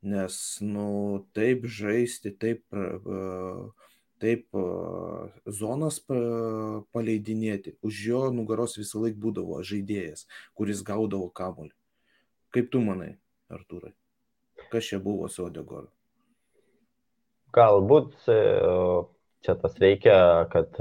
Nes, 0.01 0.57
nu, 0.63 1.25
taip 1.35 1.65
žaisti, 1.67 2.31
taip, 2.31 2.63
taip 4.23 4.59
zonas 5.59 5.99
paleidinėti, 6.07 7.75
už 7.83 7.99
jo 8.07 8.21
nugaros 8.31 8.77
visą 8.79 9.03
laiką 9.03 9.19
būdavo 9.25 9.59
žaidėjas, 9.59 10.23
kuris 10.55 10.85
gaudavo 10.87 11.27
kamolį. 11.35 11.75
Kaip 12.55 12.71
tu 12.71 12.79
manai, 12.81 13.17
Artūrai? 13.51 13.91
Kas 14.71 14.87
čia 14.87 15.01
buvo 15.03 15.27
su 15.27 15.43
Odegoru? 15.45 15.89
Galbūt 17.53 18.15
e, 18.31 18.39
čia 19.43 19.55
tas 19.59 19.75
veikia, 19.81 20.47
kad, 20.53 20.79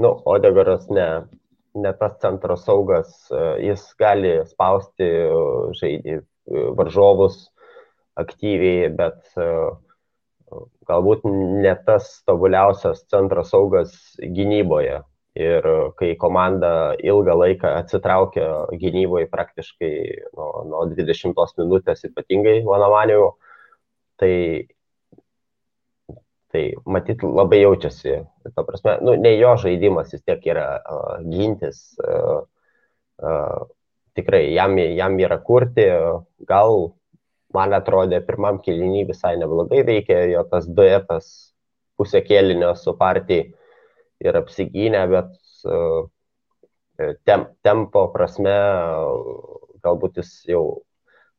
nu, 0.00 0.10
Odegoras 0.32 0.88
ne, 0.88 1.08
ne 1.76 1.92
tas 2.00 2.16
centro 2.22 2.56
saugas, 2.56 3.12
e, 3.28 3.42
jis 3.68 3.84
gali 4.00 4.38
spausti 4.48 5.10
žaidį 5.80 6.22
varžovus, 6.78 7.48
aktyviai, 8.20 8.90
bet 8.94 9.32
e, 9.38 9.48
galbūt 10.88 11.24
ne 11.26 11.74
tas 11.86 12.10
tobuliausias 12.28 13.04
centro 13.10 13.44
saugas 13.46 13.94
gynyboje. 14.20 15.02
Ir 15.34 15.66
kai 15.98 16.12
komanda 16.14 16.94
ilgą 17.02 17.34
laiką 17.40 17.72
atsitraukia 17.80 18.44
gynyboje 18.78 19.26
praktiškai 19.32 19.94
nuo, 20.36 20.50
nuo 20.70 20.84
20 20.92 21.58
minutės 21.58 22.06
ypatingai, 22.06 22.60
mano 22.68 22.90
manimu, 22.92 23.32
tai, 24.22 24.34
tai 26.54 26.64
matyt 26.86 27.26
labai 27.26 27.64
jaučiasi. 27.64 28.20
Ta 28.54 28.62
prasme, 28.62 29.00
nu, 29.02 29.16
ne 29.18 29.34
jo 29.34 29.56
žaidimas 29.58 30.14
vis 30.14 30.22
tiek 30.22 30.46
yra 30.54 30.68
uh, 30.78 31.16
gintis. 31.26 31.82
Uh, 31.98 32.44
uh, 33.18 33.66
tikrai 34.14 34.44
jam, 34.54 34.78
jam 34.78 35.18
yra 35.18 35.40
kurti, 35.42 35.88
gal 36.46 36.92
man 37.54 37.74
atrodė 37.76 38.20
pirmam 38.26 38.60
kelinį 38.64 39.04
visai 39.10 39.34
neblogai 39.40 39.84
veikė, 39.86 40.18
jo 40.32 40.42
tas 40.50 40.66
duetas 40.66 41.28
pusę 41.98 42.22
kėlinio 42.26 42.72
su 42.78 42.96
partijai 42.98 43.52
ir 44.24 44.38
apsigynė, 44.40 45.04
bet 45.12 45.30
e, 45.68 47.12
tem, 47.28 47.46
tempo 47.66 48.08
prasme 48.14 48.54
galbūt 49.84 50.20
jis 50.22 50.34
jau 50.48 50.64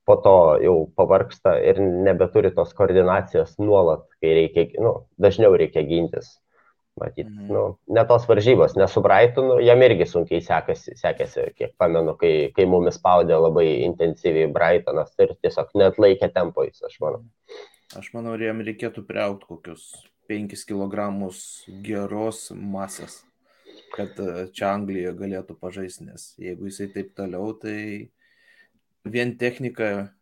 po 0.05 0.15
to 0.21 0.37
jau 0.61 0.75
pavarksta 0.97 1.55
ir 1.65 1.79
nebeturi 1.81 2.51
tos 2.53 2.73
koordinacijos 2.77 3.55
nuolat, 3.57 4.05
kai 4.21 4.35
reikia, 4.39 4.67
nu, 4.85 4.93
dažniau 5.21 5.55
reikia 5.57 5.81
gintis. 5.87 6.35
Matyt, 6.95 7.27
mm. 7.27 7.47
nu, 7.51 7.61
ne 7.91 8.03
tos 8.07 8.23
varžybos, 8.23 8.77
nes 8.79 8.93
su 8.95 9.01
Brightonu 9.03 9.57
jam 9.59 9.81
irgi 9.83 10.05
sunkiai 10.07 10.39
sekasi, 10.43 10.93
sekėsi, 10.95 11.49
kiek 11.59 11.73
pamenu, 11.81 12.13
kai, 12.21 12.53
kai 12.55 12.63
mumis 12.71 12.95
spaudė 12.95 13.35
labai 13.35 13.65
intensyviai 13.83 14.47
Brightonas 14.55 15.11
ir 15.19 15.33
tiesiog 15.43 15.73
net 15.81 15.99
laikė 15.99 16.29
tempo 16.31 16.63
jis, 16.63 16.79
aš 16.87 16.95
manau. 17.03 17.25
Aš 17.99 18.13
manau, 18.15 18.37
jam 18.39 18.63
reikėtų 18.63 19.03
priaukti 19.09 19.49
kokius 19.49 19.89
5 20.31 20.63
kg 20.69 21.09
geros 21.83 22.47
masės, 22.55 23.19
kad 23.91 24.15
e, 24.23 24.47
čia 24.55 24.71
Anglijoje 24.71 25.13
galėtų 25.19 25.57
pažaisti, 25.59 26.07
nes 26.07 26.31
jeigu 26.39 26.71
jisai 26.71 26.87
taip 26.95 27.11
toliau, 27.17 27.51
tai 27.59 28.07
vien 29.03 29.35
technika, 29.37 30.13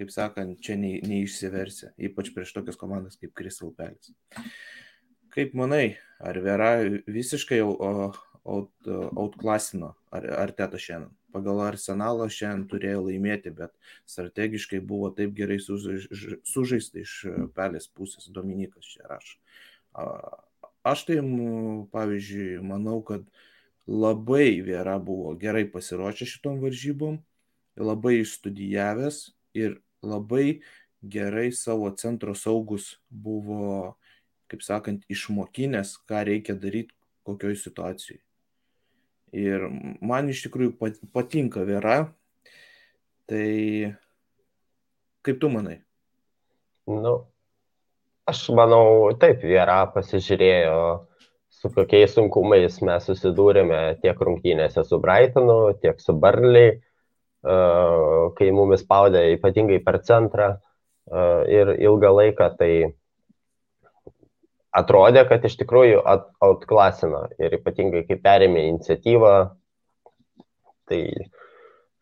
kaip 0.00 0.16
sakant, 0.16 0.56
čia 0.64 0.80
nei, 0.80 0.96
neišsiversia, 1.04 1.92
ypač 2.08 2.32
prieš 2.32 2.56
tokias 2.56 2.80
komandas 2.80 3.20
kaip 3.20 3.36
Crystal 3.36 3.68
Palace. 3.76 4.16
kaip 5.36 5.52
manai, 5.52 5.98
ar 6.18 6.38
Vera 6.44 6.72
visiškai 7.06 7.60
outklasino 8.46 9.94
ar, 10.10 10.26
ar 10.46 10.52
Teta 10.56 10.78
šiandien? 10.80 11.12
Pagal 11.36 11.60
arsenalą 11.66 12.30
šiandien 12.32 12.68
turėjo 12.70 13.00
laimėti, 13.10 13.50
bet 13.52 13.74
strategiškai 14.08 14.80
buvo 14.80 15.10
taip 15.12 15.34
gerai 15.36 15.58
sužaista 15.60 17.02
iš 17.02 17.12
pelės 17.56 17.90
pusės. 17.92 18.30
Dominikas 18.32 18.88
čia 18.88 19.04
rašo. 19.10 19.36
Aš 20.86 21.04
tai, 21.08 21.18
pavyzdžiui, 21.92 22.62
manau, 22.64 23.02
kad 23.04 23.26
labai 23.90 24.62
Viera 24.64 24.96
buvo 25.02 25.34
gerai 25.36 25.66
pasiruošę 25.68 26.26
šitom 26.30 26.60
varžybom, 26.62 27.18
labai 27.76 28.20
išstudijavęs 28.22 29.34
ir 29.58 29.80
labai 30.06 30.62
gerai 31.02 31.50
savo 31.52 31.90
centro 31.98 32.34
saugus 32.38 32.96
buvo, 33.10 33.96
kaip 34.50 34.62
sakant, 34.64 35.02
išmokinęs, 35.12 35.96
ką 36.08 36.22
reikia 36.28 36.54
daryti 36.58 36.94
kokioj 37.26 37.56
situacijai. 37.58 38.20
Ir 39.36 39.66
man 40.00 40.30
iš 40.30 40.44
tikrųjų 40.46 40.76
patinka 41.12 41.64
Vera. 41.66 42.06
Tai 43.26 43.48
kaip 45.26 45.40
tu 45.42 45.50
manai? 45.50 45.80
Nu, 46.86 47.16
aš 48.30 48.44
manau, 48.54 49.10
taip, 49.18 49.42
Vera 49.42 49.80
pasižiūrėjo, 49.90 50.76
su 51.50 51.70
kokiais 51.74 52.14
sunkumais 52.14 52.78
mes 52.86 53.08
susidūrėme 53.10 53.80
tiek 54.04 54.20
rungtynėse 54.28 54.84
su 54.86 55.00
Brightonu, 55.02 55.74
tiek 55.82 55.98
su 55.98 56.14
Barley, 56.14 56.76
kai 57.42 58.52
mumis 58.54 58.84
spaudė 58.86 59.24
ypatingai 59.34 59.80
per 59.82 59.98
centrą 60.06 60.52
ir 61.50 61.74
ilgą 61.76 62.12
laiką, 62.14 62.48
tai 62.58 62.70
atrodė, 64.76 65.24
kad 65.28 65.44
iš 65.46 65.56
tikrųjų 65.62 66.02
outklasino 66.44 67.26
ir 67.42 67.56
ypatingai 67.58 68.04
kai 68.08 68.18
perėmė 68.22 68.66
iniciatyvą, 68.72 69.32
tai 70.90 71.00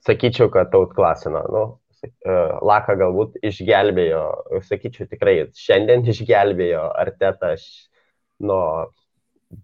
sakyčiau, 0.07 0.50
kad 0.54 0.75
outklasino. 0.76 1.45
Nu, 1.54 1.64
Laka 2.69 2.99
galbūt 3.00 3.38
išgelbėjo, 3.49 4.25
sakyčiau 4.66 5.09
tikrai, 5.09 5.38
šiandien 5.57 6.04
išgelbėjo 6.12 6.85
Artetą 7.00 7.54
nuo 8.45 8.90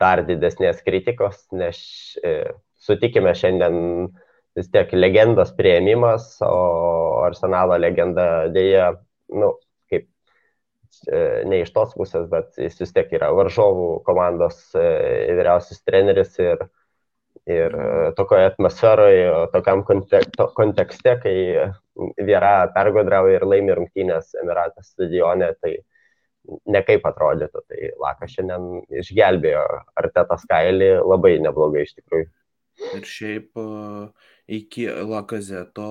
dar 0.00 0.22
didesnės 0.24 0.80
kritikos, 0.86 1.42
nes 1.52 1.78
e, 2.24 2.52
sutikime 2.80 3.34
šiandien 3.36 3.76
vis 4.56 4.70
tiek 4.72 4.92
legendos 4.94 5.50
prieimimas, 5.58 6.36
o 6.46 7.26
Arsenalo 7.26 7.76
legenda 7.82 8.46
dėja, 8.54 8.92
nu, 9.34 9.50
E, 9.52 9.69
ne 11.08 11.62
iš 11.62 11.72
tos 11.74 11.94
pusės, 11.96 12.26
bet 12.30 12.58
jis 12.60 12.76
vis 12.80 12.92
tiek 12.96 13.12
yra 13.16 13.30
varžovų 13.36 14.02
komandos 14.06 14.58
e, 14.76 14.84
vyriausias 15.38 15.80
treneris 15.86 16.34
ir, 16.42 16.64
ir 17.48 17.76
e, 17.76 18.10
tokioje 18.18 18.50
atmosferoje, 18.52 19.30
tokiam 19.54 19.84
kontekste, 19.86 21.16
kai 21.22 21.36
Viera 22.16 22.64
pergodrauja 22.72 23.36
ir 23.36 23.44
laimi 23.44 23.74
rungtynės 23.76 24.30
Emiratas 24.40 24.92
stadione, 24.94 25.50
tai 25.60 25.74
nekaip 26.70 27.04
atrodytų. 27.04 27.60
Tai 27.68 27.90
Lakas 28.00 28.32
šiandien 28.36 28.86
išgelbėjo 29.02 29.64
Artetas 30.00 30.46
Kailį 30.48 30.94
labai 31.04 31.34
neblogai 31.44 31.84
iš 31.84 31.92
tikrųjų. 31.98 32.30
Ir 32.96 33.04
šiaip 33.04 33.60
iki 34.48 34.86
Lakazeto 34.88 35.90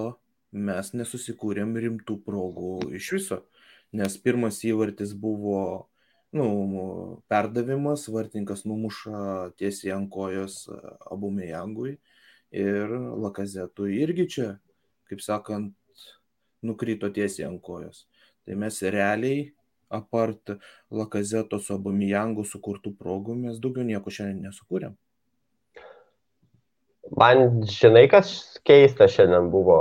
mes 0.50 0.94
nesusikūrėm 0.98 1.78
rimtų 1.78 2.18
progų 2.26 2.80
iš 2.98 3.12
viso 3.20 3.44
nes 3.96 4.18
pirmas 4.22 4.62
įvartis 4.68 5.14
buvo 5.18 5.90
nu, 6.32 7.20
perdavimas, 7.28 8.06
vartininkas 8.14 8.66
numuša 8.70 9.52
tiesiai 9.58 9.96
ant 9.98 10.10
kojos 10.14 10.62
e, 10.70 10.78
abumėjangui 11.10 11.96
ir 12.54 12.94
lakazetui 13.26 13.98
irgi 14.04 14.28
čia, 14.36 14.50
kaip 15.10 15.24
sakant, 15.26 15.74
nukrito 16.66 17.10
tiesiai 17.14 17.48
ant 17.50 17.62
kojos. 17.66 18.06
Tai 18.46 18.58
mes 18.62 18.82
realiai, 18.82 19.50
apart 19.90 20.54
lakazeto 20.94 21.58
su 21.62 21.74
abumėjangų 21.74 22.46
sukurtų 22.46 22.94
progų, 22.98 23.38
mes 23.48 23.62
daugiau 23.62 23.86
nieko 23.88 24.14
šiandien 24.14 24.50
nesukūrėm. 24.50 24.98
Man 27.18 27.64
žinai, 27.66 28.06
kas 28.12 28.60
keista 28.68 29.08
šiandien 29.10 29.50
buvo, 29.50 29.80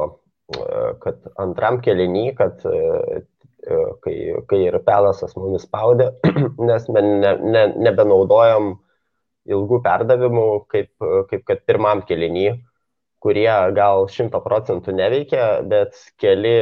e, 0.57 0.63
kad 1.05 1.29
antram 1.37 1.83
kelinį, 1.85 2.25
kad 2.39 2.65
e, 2.65 3.27
kai, 4.05 4.17
kai 4.51 4.61
ir 4.67 4.79
pelasas 4.87 5.35
mumis 5.39 5.67
spaudė, 5.69 6.11
nes 6.69 6.89
ne, 6.95 7.03
ne, 7.39 7.65
nebenaudojom 7.89 8.73
ilgų 9.49 9.81
perdavimų, 9.85 10.49
kaip, 10.73 10.91
kaip 11.31 11.45
kad 11.49 11.63
pirmam 11.69 12.03
kelinį, 12.09 12.49
kurie 13.25 13.51
gal 13.75 14.07
šimto 14.13 14.41
procentų 14.45 14.95
neveikia, 14.95 15.47
bet 15.67 15.97
keli 16.21 16.55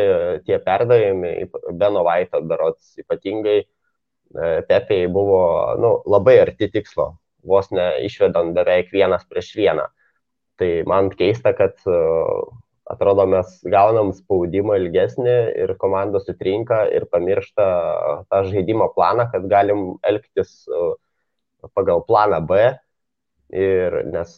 tie 0.47 0.59
perdavimai, 0.63 1.35
Beno 1.77 2.05
Vaito 2.07 2.41
berots 2.47 2.95
ypatingai, 3.03 3.59
e, 3.63 4.53
Pepėjai 4.69 5.11
buvo 5.13 5.43
nu, 5.83 5.93
labai 6.09 6.39
arti 6.45 6.71
tikslo, 6.73 7.11
vos 7.45 7.69
ne 7.75 7.91
išvedant 8.07 8.55
beveik 8.57 8.95
vienas 8.95 9.27
prieš 9.29 9.53
vieną. 9.59 9.91
Tai 10.57 10.71
man 10.89 11.11
keista, 11.13 11.53
kad 11.53 11.77
atrodo 12.87 13.27
mes 13.31 13.53
gaunam 13.67 14.13
spaudimą 14.15 14.79
ilgesnį 14.81 15.37
ir 15.65 15.75
komanda 15.81 16.21
sutrinka 16.23 16.85
ir 16.95 17.09
pamiršta 17.11 17.67
tą 18.31 18.43
žaidimo 18.51 18.89
planą, 18.95 19.29
kad 19.33 19.47
galim 19.51 19.87
elgtis 20.07 20.65
pagal 21.75 22.05
planą 22.07 22.43
B. 22.47 22.67
Ir 23.57 24.01
nes, 24.11 24.31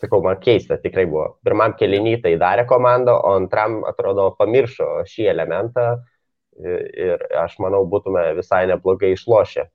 sakau, 0.00 0.22
man 0.24 0.38
keista 0.40 0.78
tikrai 0.80 1.04
buvo. 1.08 1.26
Pirmam 1.44 1.74
kelinį 1.76 2.18
tai 2.24 2.32
darė 2.40 2.64
komanda, 2.68 3.18
o 3.18 3.34
antram, 3.36 3.82
atrodo, 3.88 4.30
pamiršo 4.38 5.02
šį 5.08 5.28
elementą 5.32 5.86
ir 6.62 7.22
aš 7.42 7.58
manau, 7.64 7.84
būtume 7.88 8.24
visai 8.36 8.64
neblogai 8.70 9.12
išlošę. 9.16 9.66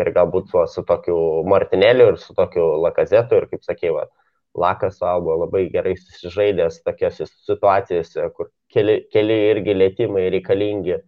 Ir 0.00 0.10
galbūt 0.14 0.52
su, 0.52 0.62
su 0.70 0.82
tokiu 0.86 1.16
Martinėliu 1.50 2.12
ir 2.12 2.18
su 2.22 2.34
tokiu 2.36 2.76
Lakazetu 2.84 3.40
ir, 3.40 3.48
kaip 3.50 3.64
sakėjau, 3.66 4.04
Lakas 4.58 4.98
buvo 5.00 5.36
labai 5.44 5.68
gerai 5.70 5.94
susižaidęs 5.96 6.80
tokiose 6.82 7.26
situacijose, 7.30 8.24
kur 8.34 8.50
keli, 8.72 8.96
keli 9.12 9.36
irgi 9.52 9.76
lėtimai 9.76 10.26
reikalingi. 10.34 10.98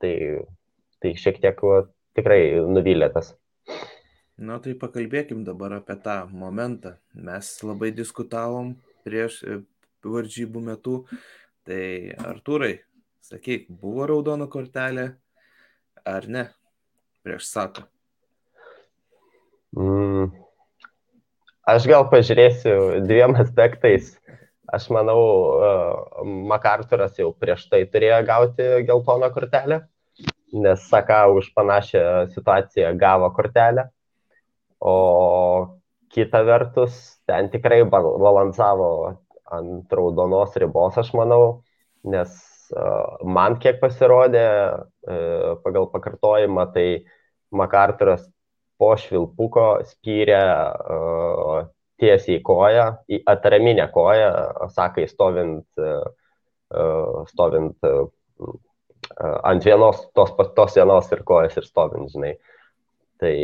Tai, 0.00 0.14
tai 1.00 1.14
šiek 1.14 1.38
tiek 1.42 1.62
va, 1.62 1.84
tikrai 2.18 2.40
nuvylė 2.66 3.10
tas. 3.14 3.34
Na 4.40 4.56
tai 4.58 4.72
pakalbėkim 4.74 5.44
dabar 5.44 5.76
apie 5.76 5.98
tą 6.00 6.24
momentą. 6.32 6.96
Mes 7.14 7.52
labai 7.62 7.90
diskutavom 7.92 8.72
prieš 9.04 9.42
e, 9.44 9.60
varžybų 10.02 10.62
metu. 10.64 11.02
Tai 11.68 11.82
Artūrai, 12.24 12.78
sakyk, 13.20 13.68
buvo 13.68 14.08
raudona 14.08 14.48
kortelė 14.50 15.10
ar 16.08 16.26
ne 16.26 16.46
prieš 17.22 17.50
Saką? 17.52 17.84
Mm, 19.76 20.32
Aš 21.70 21.84
gal 21.86 22.06
pažiūrėsiu 22.10 23.02
dviem 23.06 23.36
aspektais. 23.38 24.14
Aš 24.74 24.88
manau, 24.94 25.20
uh, 25.58 26.22
MacArthuras 26.50 27.18
jau 27.18 27.28
prieš 27.34 27.66
tai 27.70 27.82
turėjo 27.90 28.20
gauti 28.26 28.66
geltoną 28.88 29.28
kortelę, 29.34 29.80
nes 30.64 30.86
Saka 30.90 31.24
už 31.30 31.50
panašią 31.54 32.02
situaciją 32.34 32.92
gavo 32.98 33.30
kortelę. 33.36 33.88
O 34.80 34.94
kita 36.14 36.42
vertus, 36.46 36.96
ten 37.26 37.50
tikrai 37.54 37.82
balansavo 37.90 38.90
ant 39.50 39.94
raudonos 39.94 40.56
ribos, 40.62 40.98
aš 40.98 41.12
manau, 41.18 41.62
nes 42.02 42.34
uh, 42.74 43.18
man 43.22 43.58
kiek 43.62 43.78
pasirodė 43.82 44.46
uh, 44.50 45.54
pagal 45.66 45.90
pakartojimą, 45.94 46.66
tai 46.74 46.88
MacArthuras 47.54 48.26
po 48.80 48.94
švilpuko 48.98 49.66
spyrė 49.88 50.40
uh, 50.40 51.68
tiesiai 52.00 52.38
į 52.38 52.44
koją, 52.46 52.86
į 53.12 53.20
atraminę 53.28 53.86
koją, 53.92 54.30
sakai, 54.72 55.04
stovint, 55.10 55.66
uh, 55.76 57.20
stovint 57.28 57.76
uh, 57.88 58.08
ant 59.44 59.66
vienos, 59.66 60.00
tos, 60.16 60.32
tos 60.56 60.78
vienos 60.78 61.10
ir 61.12 61.24
kojas 61.28 61.58
ir 61.60 61.68
stovint, 61.68 62.08
žinai. 62.14 62.34
Tai 63.20 63.34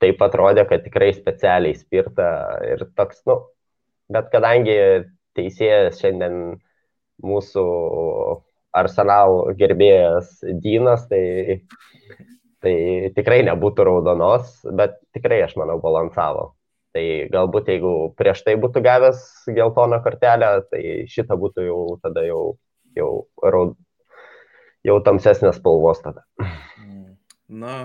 taip 0.00 0.22
atrodė, 0.24 0.64
kad 0.68 0.84
tikrai 0.84 1.10
specialiai 1.16 1.76
spirta 1.76 2.28
ir 2.64 2.86
toks, 2.96 3.20
nu, 3.28 3.40
bet 4.12 4.30
kadangi 4.32 4.76
teisėjas 5.36 6.00
šiandien 6.00 6.56
mūsų 7.24 7.64
arsenal 8.76 9.52
gerbėjas 9.56 10.38
Dynas, 10.64 11.06
tai 11.08 11.60
tai 12.66 12.76
tikrai 13.16 13.40
nebūtų 13.46 13.86
raudonos, 13.86 14.60
bet 14.76 14.98
tikrai 15.14 15.40
aš 15.46 15.56
manau 15.60 15.78
balansavo. 15.82 16.50
Tai 16.96 17.04
galbūt 17.32 17.70
jeigu 17.70 17.92
prieš 18.18 18.42
tai 18.46 18.56
būtų 18.60 18.82
gavęs 18.84 19.20
geltoną 19.54 20.00
kortelę, 20.04 20.50
tai 20.70 20.82
šitą 21.12 21.36
būtų 21.38 21.66
jau 21.66 21.80
tada 22.02 22.24
jau, 22.26 22.42
jau, 22.96 23.10
raud, 23.44 23.76
jau 24.86 24.96
tamsesnės 25.04 25.60
spalvos 25.60 26.00
tada. 26.02 26.24
Na, 27.46 27.76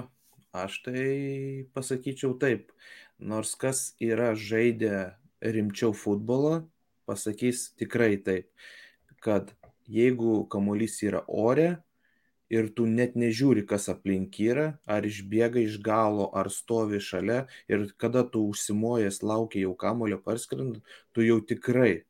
Aš 0.51 0.81
tai 0.83 1.63
pasakyčiau 1.71 2.33
taip, 2.35 2.73
nors 3.23 3.53
kas 3.55 3.93
yra 4.03 4.33
žaidę 4.35 5.15
rimčiau 5.39 5.93
futbolą, 5.95 6.65
pasakys 7.07 7.69
tikrai 7.79 8.17
taip, 8.19 8.49
kad 9.23 9.53
jeigu 9.87 10.41
kamuolys 10.51 10.97
yra 11.07 11.23
ore 11.27 11.77
ir 12.51 12.67
tu 12.75 12.85
net 12.89 13.15
nežiūri, 13.15 13.63
kas 13.67 13.87
aplink 13.91 14.35
yra, 14.43 14.67
ar 14.83 15.05
išbėga 15.07 15.61
iš 15.63 15.79
galo, 15.83 16.27
ar 16.35 16.51
stovi 16.51 16.99
šalia 16.99 17.45
ir 17.71 17.87
kada 18.01 18.25
tu 18.27 18.43
užsimojęs 18.51 19.21
laukia 19.23 19.63
jau 19.65 19.73
kamulio 19.79 20.19
parskrendant, 20.25 20.83
tu 21.15 21.23
jau 21.23 21.39
tikrai, 21.39 22.03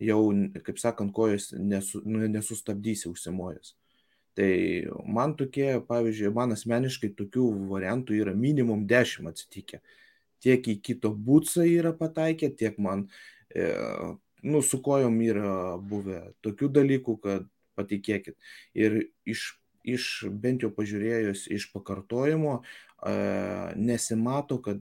jau, 0.00 0.22
kaip 0.66 0.78
sakant, 0.78 1.12
kojas 1.16 1.50
nesu, 1.58 2.02
nu, 2.06 2.22
nesustabdysi 2.30 3.10
užsimojęs. 3.10 3.74
Tai 4.38 4.52
man 5.10 5.34
tokie, 5.36 5.72
pavyzdžiui, 5.88 6.30
man 6.38 6.54
asmeniškai 6.54 7.10
tokių 7.18 7.48
variantų 7.72 8.20
yra 8.22 8.34
minimum 8.38 8.86
10 8.88 9.26
atsitikę. 9.32 9.82
Tiek 10.40 10.68
į 10.70 10.78
kito 10.86 11.10
būtsą 11.12 11.66
yra 11.66 11.90
pataikę, 11.98 12.48
tiek 12.56 12.78
man, 12.80 13.08
e, 13.52 13.66
nu, 14.46 14.62
su 14.62 14.78
kojom 14.80 15.18
yra 15.26 15.54
buvę 15.82 16.28
tokių 16.46 16.70
dalykų, 16.78 17.16
kad 17.26 17.50
patikėkit. 17.76 18.38
Ir 18.78 19.02
iš 19.28 19.59
iš 19.84 20.26
bent 20.30 20.64
jau 20.64 20.70
pažiūrėjus 20.74 21.46
iš 21.52 21.70
pakartojimo, 21.74 22.60
nesimato, 23.80 24.60
kad 24.64 24.80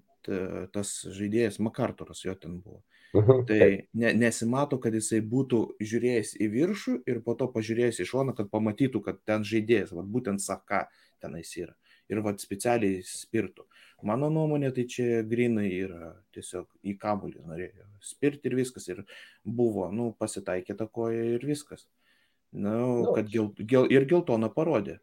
tas 0.75 0.93
žaidėjas 1.15 1.59
Makarturas 1.63 2.23
jo 2.25 2.35
ten 2.35 2.59
buvo. 2.61 2.83
Mhm. 3.13 3.45
Tai 3.49 3.87
ne, 3.97 4.13
nesimato, 4.13 4.77
kad 4.81 4.93
jisai 4.93 5.23
būtų 5.25 5.63
žiūrėjęs 5.81 6.35
į 6.37 6.49
viršų 6.53 6.97
ir 7.09 7.21
po 7.25 7.33
to 7.39 7.47
pažiūrėjęs 7.49 8.03
į 8.03 8.09
šoną, 8.11 8.35
kad 8.37 8.51
pamatytų, 8.53 9.01
kad 9.01 9.21
ten 9.25 9.45
žaidėjas, 9.47 9.95
vat, 9.97 10.05
būtent 10.05 10.43
Saka 10.43 10.85
tenais 11.21 11.49
yra. 11.57 11.73
Ir 12.09 12.21
vat, 12.25 12.41
specialiai 12.41 13.01
spirtų. 13.05 13.65
Mano 14.05 14.29
nuomonė, 14.31 14.69
tai 14.75 14.85
čia 14.87 15.23
grinai 15.27 15.67
yra 15.73 16.13
tiesiog 16.35 16.69
į 16.85 16.95
kabulį 17.01 17.41
norėjo 17.49 17.89
spirti 17.99 18.49
ir 18.49 18.55
viskas. 18.59 18.87
Ir 18.91 19.03
buvo, 19.43 19.89
nu, 19.91 20.11
pasitaikė 20.19 20.77
ta 20.77 20.87
koja 20.87 21.35
ir 21.35 21.45
viskas. 21.45 21.87
Na, 22.51 22.71
nu, 22.81 23.11
kad 23.13 23.27
gel, 23.29 23.51
gel, 23.69 23.85
ir 23.93 24.07
geltoną 24.09 24.49
parodė. 24.53 24.97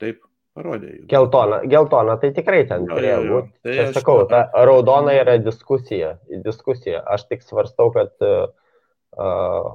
Taip, 0.00 0.20
parodė. 0.56 0.90
Geltona, 1.08 1.62
geltona 1.64 2.16
tai 2.20 2.32
tikrai 2.36 2.66
ten 2.68 2.84
Jo, 2.84 2.96
turėjo 2.96 3.14
jo, 3.16 3.22
jo. 3.24 3.36
būti. 3.38 3.52
Tai 3.64 3.76
aš 3.86 3.94
sakau, 3.96 4.16
ta 4.28 4.40
raudona 4.68 5.14
yra 5.16 5.38
diskusija. 5.40 6.18
diskusija. 6.44 7.00
Aš 7.06 7.24
tik 7.30 7.42
svarstau, 7.46 7.88
kad 7.94 8.12
uh, 8.20 8.50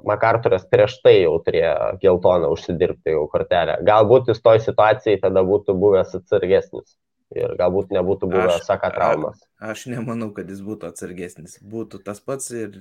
Makarturas 0.08 0.64
prieš 0.72 1.00
tai 1.04 1.16
jau 1.24 1.34
turėjo 1.44 1.98
geltoną 2.04 2.52
užsidirbti 2.54 3.16
jau 3.18 3.26
kortelę. 3.32 3.80
Galbūt 3.88 4.30
jis 4.32 4.40
toj 4.46 4.62
situacijai 4.64 5.18
tada 5.26 5.44
būtų 5.44 5.76
buvęs 5.82 6.14
atsargesnis. 6.22 6.94
Ir 7.36 7.56
galbūt 7.58 7.90
nebūtų 7.92 8.30
buvęs 8.32 8.60
Aš- 8.62 8.68
saka 8.70 8.92
traumas. 8.94 9.42
Aš 9.60 9.88
nemanau, 9.90 10.30
kad 10.32 10.48
jis 10.54 10.62
būtų 10.62 10.92
atsargesnis. 10.94 11.58
Būtų 11.66 12.04
tas 12.06 12.22
pats 12.22 12.52
ir 12.54 12.78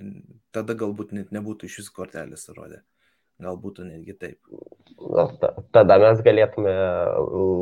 tada 0.53 0.77
galbūt 0.77 1.17
net 1.17 1.33
nebūtų 1.33 1.65
iš 1.71 1.79
vis 1.81 1.89
kortelės 1.91 2.45
rodę. 2.53 2.83
Gal 3.43 3.57
būtų 3.59 3.89
netgi 3.89 4.15
taip. 4.15 4.39
Na, 5.01 5.27
ta, 5.41 5.51
tada 5.75 5.99
mes 5.99 6.21
galėtume 6.23 6.75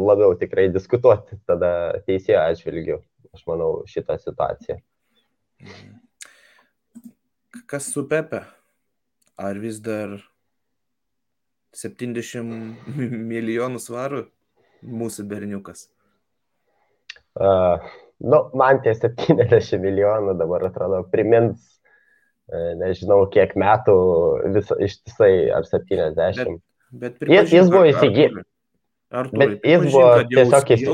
labiau 0.09 0.35
tikrai 0.39 0.67
diskutuoti 0.73 1.39
tada 1.49 2.03
teisėjo 2.07 2.43
atžvilgiu, 2.43 2.99
aš 3.33 3.47
manau, 3.49 3.71
šitą 3.89 4.19
situaciją. 4.21 4.77
Mhm. 5.65 5.97
Kas 7.67 7.89
su 7.93 8.05
Pepe? 8.09 8.43
Ar 9.37 9.59
vis 9.61 9.81
dar 9.81 10.19
70 11.77 12.93
milijonų 13.33 13.81
svarų 13.81 14.27
mūsų 14.85 15.25
berniukas? 15.29 15.87
Uh, 17.33 17.81
nu, 18.21 18.43
man 18.57 18.83
tie 18.85 18.93
70 18.97 19.81
milijonų 19.81 20.37
dabar 20.41 20.67
atrodo 20.69 21.01
primins, 21.13 21.72
nežinau, 22.81 23.25
kiek 23.33 23.55
metų 23.59 23.95
vis, 24.55 24.73
ištisai, 24.89 25.51
ar 25.55 25.65
70. 25.69 26.59
Bet 26.93 27.21
Jis- 27.21 27.53
jis 27.53 27.71
buvo 27.73 27.87
įsigy- 27.89 28.43
Arturai, 29.13 29.47
Bet 29.57 29.65
jis 29.69 29.93
buvo 29.93 30.05
tiesiog 30.29 30.71
įsi... 30.73 30.85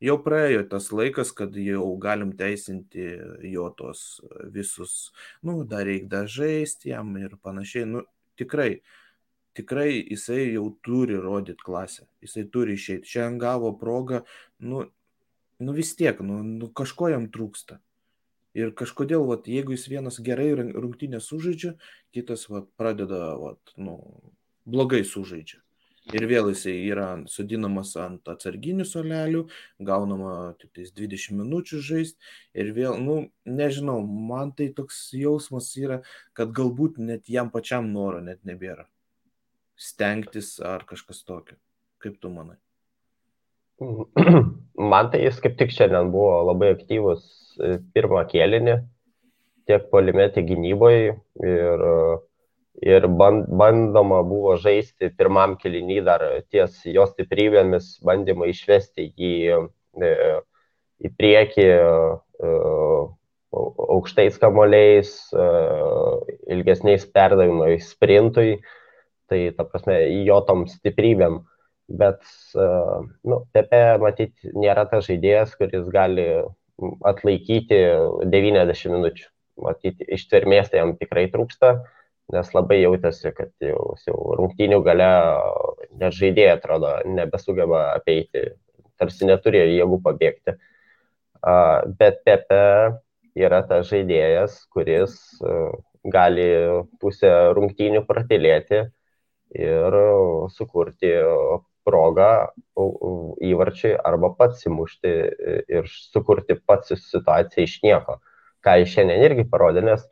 jau, 0.00 0.16
praėjo 0.20 0.68
tas 0.68 0.90
laikas, 0.92 1.32
kad 1.32 1.54
jau 1.56 1.86
galim 2.00 2.32
teisinti 2.36 3.06
jo 3.48 3.68
tos 3.76 4.20
visus, 4.52 5.10
nu, 5.42 5.64
dar 5.64 5.84
reikia 5.88 6.08
dar 6.08 6.26
žaisti 6.28 6.92
jam 6.92 7.16
ir 7.16 7.36
panašiai. 7.40 7.86
Nu, 7.88 8.02
tikrai, 8.36 8.82
tikrai 9.56 10.04
jisai 10.04 10.52
jau 10.52 10.66
turi 10.84 11.16
rodyti 11.20 11.64
klasę, 11.64 12.04
jisai 12.20 12.44
turi 12.52 12.76
išeiti. 12.76 13.08
Šiandien 13.08 13.40
gavo 13.40 13.72
progą, 13.80 14.22
nu, 14.60 14.84
nu 15.60 15.72
vis 15.76 15.94
tiek, 15.96 16.20
nu, 16.20 16.42
nu 16.44 16.68
kažko 16.68 17.08
jam 17.12 17.28
trūksta. 17.32 17.80
Ir 18.58 18.72
kažkodėl, 18.74 19.22
vat, 19.28 19.46
jeigu 19.46 19.76
jis 19.76 19.86
vienas 19.90 20.18
gerai 20.26 20.50
rung- 20.58 20.74
rungtynę 20.74 21.20
sužaidžia, 21.22 21.76
kitas 22.14 22.48
vat, 22.50 22.66
pradeda 22.80 23.36
vat, 23.38 23.74
nu, 23.78 24.00
blogai 24.66 25.04
sužaidžia. 25.06 25.60
Ir 26.10 26.24
vėl 26.26 26.48
jisai 26.50 26.72
yra 26.90 27.06
sudinamas 27.30 27.92
ant 28.00 28.26
atsarginių 28.32 28.86
solelių, 28.88 29.44
gaunama 29.86 30.32
tik 30.58 30.72
tais 30.74 30.90
20 30.96 31.36
minučių 31.38 31.78
žaisti. 31.86 32.18
Ir 32.56 32.72
vėl, 32.74 32.96
nu, 32.98 33.18
nežinau, 33.46 34.00
man 34.02 34.50
tai 34.56 34.70
toks 34.74 35.12
jausmas 35.14 35.68
yra, 35.78 36.00
kad 36.34 36.50
galbūt 36.56 36.98
net 36.98 37.30
jam 37.30 37.52
pačiam 37.54 37.92
noro 37.92 38.24
net 38.24 38.42
nebėra. 38.48 38.88
Stengtis 39.78 40.56
ar 40.58 40.82
kažkas 40.88 41.22
tokio. 41.28 41.60
Kaip 42.02 42.18
tu 42.18 42.32
manai? 42.32 42.58
Man 44.90 45.10
tai 45.12 45.22
jis 45.24 45.38
kaip 45.40 45.56
tik 45.60 45.72
šiandien 45.72 46.10
buvo 46.12 46.40
labai 46.50 46.72
aktyvus 46.74 47.22
e, 47.60 47.78
pirmą 47.94 48.24
kėlinį, 48.28 48.74
tiek 49.68 49.86
polime, 49.92 50.26
tiek 50.34 50.46
gynyboje. 50.48 51.14
Ir, 51.44 51.84
ir 52.84 53.06
ban- 53.20 53.44
bandoma 53.60 54.20
buvo 54.26 54.56
žaisti 54.60 55.10
pirmam 55.16 55.56
kėlinį 55.60 56.00
dar 56.06 56.24
ties 56.52 56.80
jo 56.88 57.06
stiprybėmis, 57.08 57.94
bandymą 58.04 58.50
išvesti 58.52 59.10
jį 59.16 59.32
e, 59.56 60.12
į 61.00 61.12
priekį 61.16 61.68
e, 61.70 62.50
aukštais 63.96 64.36
kamoliais, 64.40 65.14
e, 65.32 65.48
ilgesniais 66.56 67.08
perdavimais 67.08 67.88
sprintui. 67.94 68.58
Tai 69.30 69.40
ta 69.56 69.64
prasme, 69.64 69.96
jo 70.26 70.40
tom 70.44 70.66
stiprybėm 70.68 71.40
bet 71.90 72.22
uh, 72.54 73.02
nu, 73.26 73.42
Pepe 73.54 73.80
matyti 74.02 74.52
nėra 74.54 74.86
tas 74.90 75.06
žaidėjas, 75.08 75.56
kuris 75.58 75.88
gali 75.92 76.26
atlaikyti 77.04 77.80
90 78.32 78.94
minučių. 78.94 79.26
Matyti, 79.60 80.06
ištvermės 80.16 80.70
tai 80.72 80.80
jam 80.80 80.94
tikrai 80.96 81.26
trūksta, 81.32 81.74
nes 82.32 82.54
labai 82.56 82.80
jautėsi, 82.80 83.34
kad 83.36 83.50
jau, 83.60 83.82
jau 84.06 84.16
rungtynių 84.38 84.78
gale 84.86 85.10
net 86.00 86.16
žaidėjai 86.16 86.54
atrodo 86.56 86.94
nebesugeba 87.04 87.90
apeiti, 87.98 88.46
tarsi 89.00 89.28
neturėjo 89.28 89.68
jėgų 89.74 90.00
pabėgti. 90.06 90.56
Bet 92.00 92.24
Pepe 92.24 92.64
yra 93.36 93.60
tas 93.68 93.90
žaidėjas, 93.90 94.56
kuris 94.72 95.18
uh, 95.44 95.76
gali 96.04 96.48
pusę 97.00 97.30
rungtynių 97.56 98.04
pratilėti 98.08 98.84
ir 99.60 99.96
sukurti 100.54 101.12
progą 101.86 102.30
įvarčiai 103.50 103.96
arba 104.06 104.32
pats 104.38 104.66
įmušti 104.68 105.14
ir 105.78 105.88
sukurti 105.90 106.58
pats 106.66 106.94
situaciją 107.06 107.66
iš 107.66 107.78
nieko. 107.84 108.18
Ką 108.64 108.76
jis 108.82 108.92
šiandien 108.94 109.24
irgi 109.24 109.46
parodė, 109.48 109.84
nes 109.86 110.04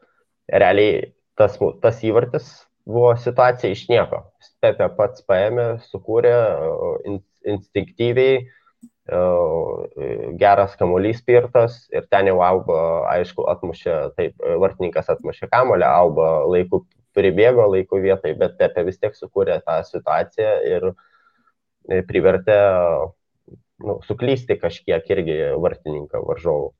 realiai 0.48 1.12
tas, 1.36 1.58
tas 1.82 2.02
įvartis 2.04 2.48
buvo 2.88 3.12
situacija 3.20 3.72
iš 3.72 3.86
nieko. 3.92 4.22
Pepe 4.62 4.88
pats 4.96 5.24
paėmė, 5.28 5.66
sukūrė 5.90 6.36
in, 7.06 7.20
instinktyviai, 7.46 8.46
geras 10.40 10.74
kamuolys 10.76 11.20
spirtas 11.22 11.86
ir 11.92 12.04
ten 12.12 12.28
jau 12.28 12.40
Alba, 12.44 12.80
aišku, 13.14 13.46
atmušė, 13.48 13.94
taip, 14.18 14.34
vartininkas 14.60 15.08
atmušė 15.14 15.48
kamulę, 15.52 15.86
Alba 15.88 16.44
laiku 16.48 16.82
pribėgo 17.16 17.64
laiku 17.72 18.02
vietai, 18.02 18.34
bet 18.38 18.58
Pepe 18.60 18.84
vis 18.86 19.00
tiek 19.00 19.16
sukūrė 19.16 19.60
tą 19.64 19.80
situaciją 19.86 20.52
ir 20.68 20.90
privertė 22.08 22.58
nu, 23.84 23.98
suklysti 24.06 24.58
kažkiek 24.60 25.08
irgi 25.14 25.38
vartininką 25.62 26.22
varžovų. 26.26 26.70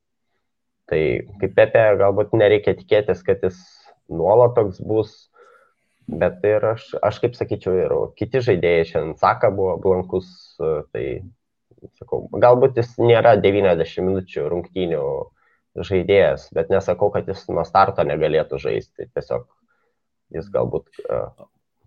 Tai 0.88 1.00
kaip 1.40 1.56
Pepe 1.56 1.84
galbūt 2.00 2.36
nereikia 2.36 2.74
tikėtis, 2.78 3.20
kad 3.24 3.42
jis 3.44 3.58
nuolat 4.08 4.54
toks 4.56 4.80
bus, 4.80 5.28
bet 6.08 6.44
ir 6.48 6.64
aš, 6.70 6.94
aš 7.04 7.18
kaip 7.24 7.36
sakyčiau, 7.36 7.74
ir 7.76 7.96
kiti 8.16 8.40
žaidėjai 8.44 8.86
šiandien 8.92 9.18
Saka 9.20 9.50
buvo 9.52 9.76
blankus, 9.82 10.30
tai 10.92 11.04
sakau, 12.00 12.24
galbūt 12.32 12.80
jis 12.80 12.94
nėra 13.00 13.36
90 13.36 14.06
minučių 14.08 14.48
rungtynių 14.48 15.04
žaidėjas, 15.84 16.48
bet 16.56 16.72
nesakau, 16.72 17.12
kad 17.14 17.28
jis 17.28 17.44
nuo 17.52 17.62
starto 17.68 18.02
negalėtų 18.08 18.58
žaisti, 18.62 19.10
tiesiog 19.12 19.44
jis 20.34 20.48
galbūt 20.52 20.88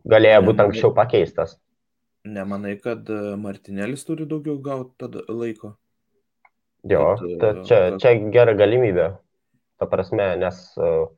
galėjo 0.07 0.45
būti 0.45 0.65
anksčiau 0.67 0.93
pakeistas. 0.95 1.57
Nemanai, 2.27 2.75
kad 2.81 3.07
Martinėlis 3.41 4.05
turi 4.05 4.27
daugiau 4.29 4.59
gauti 4.61 5.09
laiko? 5.29 5.75
Jo, 6.87 7.15
ta, 7.41 7.53
e, 7.53 7.63
čia, 7.65 7.79
čia 8.01 8.13
gera 8.33 8.53
galimybė. 8.57 9.07
Ta 9.81 9.87
prasme, 9.89 10.27
nes 10.41 10.59
uh, 10.77 11.09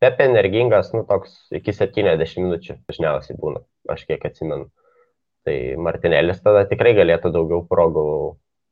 Pepe 0.00 0.24
energingas, 0.24 0.94
nu, 0.96 1.02
toks 1.08 1.32
iki 1.52 1.74
70 1.76 2.40
minučių 2.40 2.78
dažniausiai 2.88 3.36
būna, 3.40 3.60
aš 3.92 4.06
kiek 4.08 4.22
atsimenu. 4.24 4.70
Tai 5.44 5.56
Martinėlis 5.84 6.40
tada 6.44 6.62
tikrai 6.68 6.94
galėtų 6.96 7.32
daugiau 7.34 7.60
progų 7.68 8.04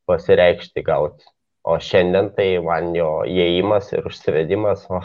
pasireikšti 0.08 0.84
gauti. 0.86 1.28
O 1.68 1.76
šiandien 1.84 2.30
tai 2.36 2.46
man 2.64 2.94
jo 2.96 3.10
įėjimas 3.28 3.92
ir 3.92 4.08
užsivedimas, 4.08 4.86
o 4.88 5.02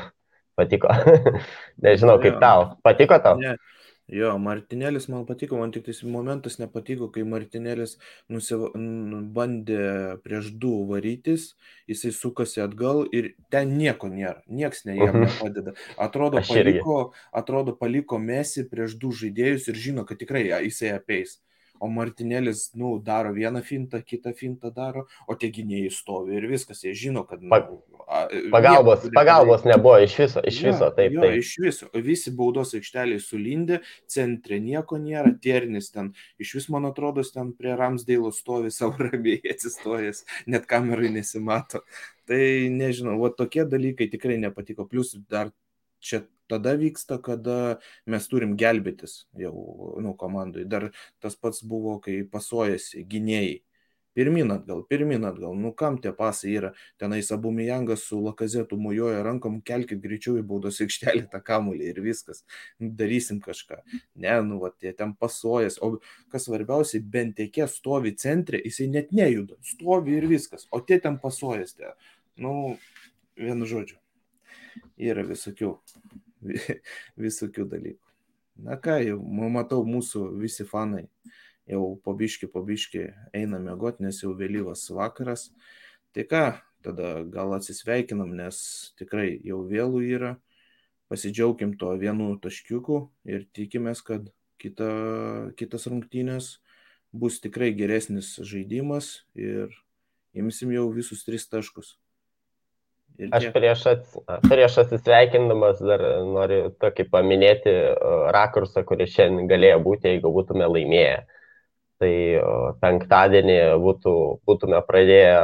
patiko. 0.55 0.91
Nežinau, 1.83 2.15
kaip 2.23 2.37
Jo. 2.37 2.39
tau. 2.39 2.65
Patiko 2.87 3.19
tau? 3.23 3.39
Ne. 3.43 3.57
Jo, 4.11 4.33
Martinėlis 4.37 5.07
man 5.07 5.23
patiko, 5.25 5.55
man 5.57 5.71
tik 5.71 5.85
tas 5.87 6.01
momentas 6.03 6.57
nepatiko, 6.59 7.07
kai 7.13 7.23
Martinėlis 7.23 7.95
nusiva... 8.29 8.67
n- 8.75 9.21
bandė 9.33 10.19
prieš 10.25 10.49
du 10.59 10.73
varytis, 10.89 11.53
jisai 11.87 12.11
sukasi 12.11 12.59
atgal 12.61 13.05
ir 13.15 13.31
ten 13.49 13.71
nieko 13.79 14.09
nėra, 14.11 14.41
nieks 14.47 14.83
ne 14.85 14.97
jam 14.99 15.15
Mhm. 15.15 15.23
nepadeda. 15.23 15.73
Atrodo, 15.97 16.41
paliko, 16.43 17.13
atrodo, 17.31 17.77
paliko 17.79 18.19
mesi 18.19 18.67
prieš 18.69 18.97
du 18.99 19.11
žaidėjus 19.11 19.69
ir 19.71 19.75
žino, 19.87 20.05
kad 20.05 20.19
tikrai 20.19 20.43
jisai 20.67 20.91
apeis. 20.97 21.39
O 21.83 21.89
Martinėlis, 21.91 22.69
nu, 22.79 22.95
daro 23.03 23.33
vieną 23.35 23.59
fintą, 23.67 23.99
kitą 24.07 24.31
fintą 24.37 24.71
daro, 24.71 25.03
o 25.27 25.35
tie 25.35 25.49
gynėjai 25.51 25.91
stovi 25.91 26.37
ir 26.39 26.47
viskas, 26.47 26.85
jie 26.85 26.93
žino, 26.95 27.25
kad... 27.27 27.43
Nu, 27.43 27.51
Pa- 27.51 27.65
Pagalbos, 28.51 29.01
turi 29.01 29.15
pagalbos 29.15 29.63
nebuvo 29.65 29.95
iš 30.03 30.15
viso, 30.19 30.41
iš 30.45 30.59
Jo, 30.61 30.71
viso, 30.71 30.89
taip, 30.95 31.13
jo, 31.15 31.23
taip. 31.23 31.37
Iš 31.39 31.51
viso. 31.63 31.87
Visi 32.05 32.33
baudos 32.35 32.73
aikšteliai 32.77 33.21
sulindė, 33.23 33.79
centre 34.11 34.59
nieko 34.61 34.99
nėra, 35.01 35.31
Ternis 35.43 35.89
ten, 35.93 36.11
iš 36.41 36.53
vis 36.59 36.69
man 36.73 36.87
atrodo, 36.89 37.23
ten 37.33 37.53
prie 37.57 37.73
Ramsdėlo 37.79 38.31
stovi 38.35 38.71
savo 38.75 39.07
ramiai 39.07 39.41
atsistojęs, 39.55 40.23
net 40.51 40.67
kamerai 40.69 41.11
nesimato. 41.15 41.83
Tai 42.29 42.43
nežinau, 42.71 43.17
va 43.19 43.33
tokie 43.35 43.65
dalykai 43.67 44.07
tikrai 44.11 44.37
nepatiko. 44.39 44.85
Plus 44.87 45.15
dar 45.27 45.51
čia 46.03 46.23
tada 46.51 46.75
vyksta, 46.77 47.17
kada 47.23 47.79
mes 48.09 48.27
turim 48.29 48.57
gelbėtis 48.59 49.23
jau, 49.39 49.53
nu, 50.03 50.13
komandai. 50.19 50.67
Dar 50.69 50.91
tas 51.23 51.37
pats 51.39 51.63
buvo, 51.65 51.99
kai 52.03 52.21
pasojasi 52.29 53.05
gynėjai. 53.09 53.61
Pirmin 54.13 54.51
atgal, 54.53 54.83
pirmin 54.85 55.23
atgal, 55.25 55.55
nu 55.57 55.71
kam 55.73 55.95
tie 55.97 56.11
pasai 56.13 56.51
yra, 56.59 56.69
tenais 57.01 57.31
abu 57.33 57.49
Mijangas 57.49 58.03
su 58.05 58.19
Lakazetu 58.21 58.77
mojoja 58.77 59.23
rankom, 59.25 59.55
kelkit 59.65 60.03
greičiau 60.03 60.37
į 60.37 60.43
baudos 60.51 60.77
aikštelę 60.85 61.23
tą 61.31 61.41
kamulį 61.41 61.87
ir 61.89 62.01
viskas, 62.05 62.43
darysim 62.77 63.39
kažką. 63.41 63.79
Ne, 64.13 64.35
nu, 64.45 64.59
va, 64.61 64.69
jie 64.85 64.93
ten 64.99 65.15
pasuojas, 65.17 65.79
o 65.81 65.95
kas 66.29 66.45
svarbiausia, 66.45 67.01
bent 67.15 67.39
tiekė 67.41 67.65
stovi 67.65 68.13
centre, 68.13 68.61
jisai 68.61 68.91
net 68.93 69.09
nejuda, 69.17 69.57
stovi 69.65 70.19
ir 70.19 70.29
viskas, 70.29 70.69
o 70.69 70.83
tie 70.85 71.01
ten 71.01 71.17
pasuojas, 71.17 71.73
tie, 71.79 71.95
nu, 72.37 72.75
vienu 73.33 73.65
žodžiu, 73.65 73.97
yra 74.97 75.23
visokių, 75.27 75.71
visokių 77.25 77.67
dalykų. 77.71 78.13
Na 78.63 78.77
ką, 78.77 78.99
jau 79.01 79.17
ma- 79.17 79.49
matau 79.49 79.82
mūsų 79.88 80.27
visi 80.41 80.65
fanai 80.69 81.08
jau 81.69 81.95
pabiški, 82.06 82.49
pabiški 82.51 83.08
eina 83.36 83.60
mėgoti, 83.62 84.03
nes 84.06 84.19
jau 84.23 84.34
vėlyvas 84.38 84.86
vakaras. 84.93 85.49
Tai 86.13 86.25
ką, 86.29 86.43
tada 86.86 87.23
gal 87.34 87.56
atsisveikinam, 87.58 88.36
nes 88.38 88.58
tikrai 88.99 89.39
jau 89.45 89.63
vėlų 89.69 90.03
yra. 90.12 90.36
Pasidžiaugim 91.12 91.75
to 91.77 91.91
vienu 91.99 92.34
taškiuku 92.41 92.99
ir 93.29 93.45
tikimės, 93.53 94.01
kad 94.06 94.29
kita, 94.62 94.89
kitas 95.60 95.88
rungtynės 95.91 96.58
bus 97.13 97.39
tikrai 97.43 97.71
geresnis 97.77 98.36
žaidimas 98.41 99.21
ir 99.38 99.73
imsim 100.34 100.71
jau 100.73 100.88
visus 100.95 101.21
tris 101.27 101.45
taškus. 101.49 101.97
Aš 103.32 103.52
prieš, 103.54 103.84
ats, 103.91 104.15
prieš 104.49 104.80
atsisveikindamas 104.82 105.82
dar 105.86 106.02
noriu 106.26 106.71
tokį 106.82 107.06
paminėti 107.13 107.73
rakursą, 108.34 108.82
kuris 108.88 109.13
šiandien 109.13 109.49
galėjo 109.52 109.78
būti, 109.86 110.15
jeigu 110.15 110.32
būtume 110.34 110.65
laimėję. 110.65 111.19
Tai 112.02 112.15
penktadienį 112.82 113.60
būtų, 113.84 114.15
būtume 114.49 114.82
pradėję 114.88 115.38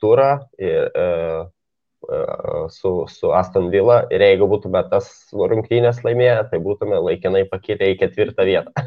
turą 0.00 0.30
ir, 0.58 0.86
uh, 0.94 1.48
uh, 2.06 2.70
su, 2.70 2.92
su 3.10 3.32
Aston 3.34 3.68
Villa 3.74 4.02
ir 4.12 4.22
jeigu 4.22 4.48
būtume 4.50 4.82
tas 4.90 5.10
rungtynės 5.32 6.02
laimėję, 6.06 6.38
tai 6.52 6.60
būtume 6.62 7.00
laikinai 7.08 7.44
pakilę 7.50 7.92
į 7.94 7.98
ketvirtą 8.04 8.46
vietą. 8.48 8.86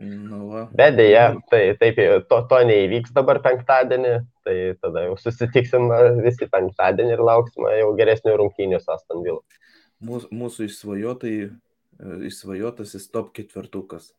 Nu. 0.00 0.66
Bet 0.76 0.96
dėja, 0.98 1.34
tai, 1.52 1.62
taip, 1.80 2.00
to, 2.30 2.42
to 2.50 2.62
neįvyks 2.66 3.14
dabar 3.16 3.42
penktadienį, 3.44 4.16
tai 4.50 4.74
tada 4.82 5.06
jau 5.06 5.16
susitiksim 5.20 5.90
visi 6.24 6.48
penktadienį 6.50 7.14
ir 7.14 7.22
lauksime 7.22 7.74
jau 7.78 7.90
geresnių 7.98 8.36
rungtynių 8.40 8.80
Aston 8.82 9.22
Villa. 9.22 9.42
Mūsų, 10.02 10.30
mūsų 10.34 10.66
išsvajotai, 10.66 11.34
e, 11.46 12.16
išsvajotasis 12.30 13.06
top 13.12 13.30
ketvirtukas. 13.36 14.10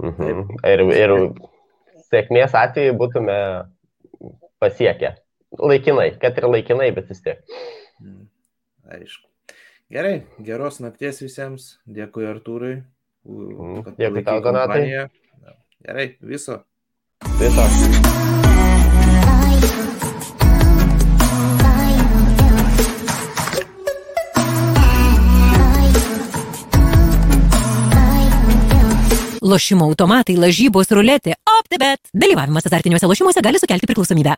Mhm. 0.00 0.54
Ir, 0.70 0.84
ir 0.94 1.14
sėkmės 2.10 2.54
atveju 2.56 2.94
būtume 3.00 3.40
pasiekę. 4.62 5.16
Laikinai, 5.58 6.12
kad 6.22 6.38
ir 6.38 6.46
laikinai, 6.46 6.92
bet 6.94 7.10
vis 7.10 7.24
tiek. 7.24 7.42
Mm, 7.98 8.28
Aišku. 8.94 9.26
Gerai, 9.90 10.20
geros 10.46 10.78
nakties 10.84 11.18
visiems. 11.24 11.72
Dėkui 11.90 12.28
Artūrai. 12.30 12.76
Mhm. 13.26 13.96
Dėkui 13.98 14.24
tau, 14.26 14.38
Donatai. 14.44 15.08
Gerai, 15.80 16.12
viso. 16.20 16.60
Viso. 17.40 17.66
Lošimo 29.50 29.88
automatai, 29.88 30.36
lažybos, 30.38 30.92
ruletė, 30.94 31.34
OptiBet. 31.58 32.12
Dalyvavimas 32.14 32.68
azartiniuose 32.70 33.08
lošimuose 33.10 33.42
gali 33.42 33.58
sukelti 33.58 33.88
priklausomybę. 33.90 34.36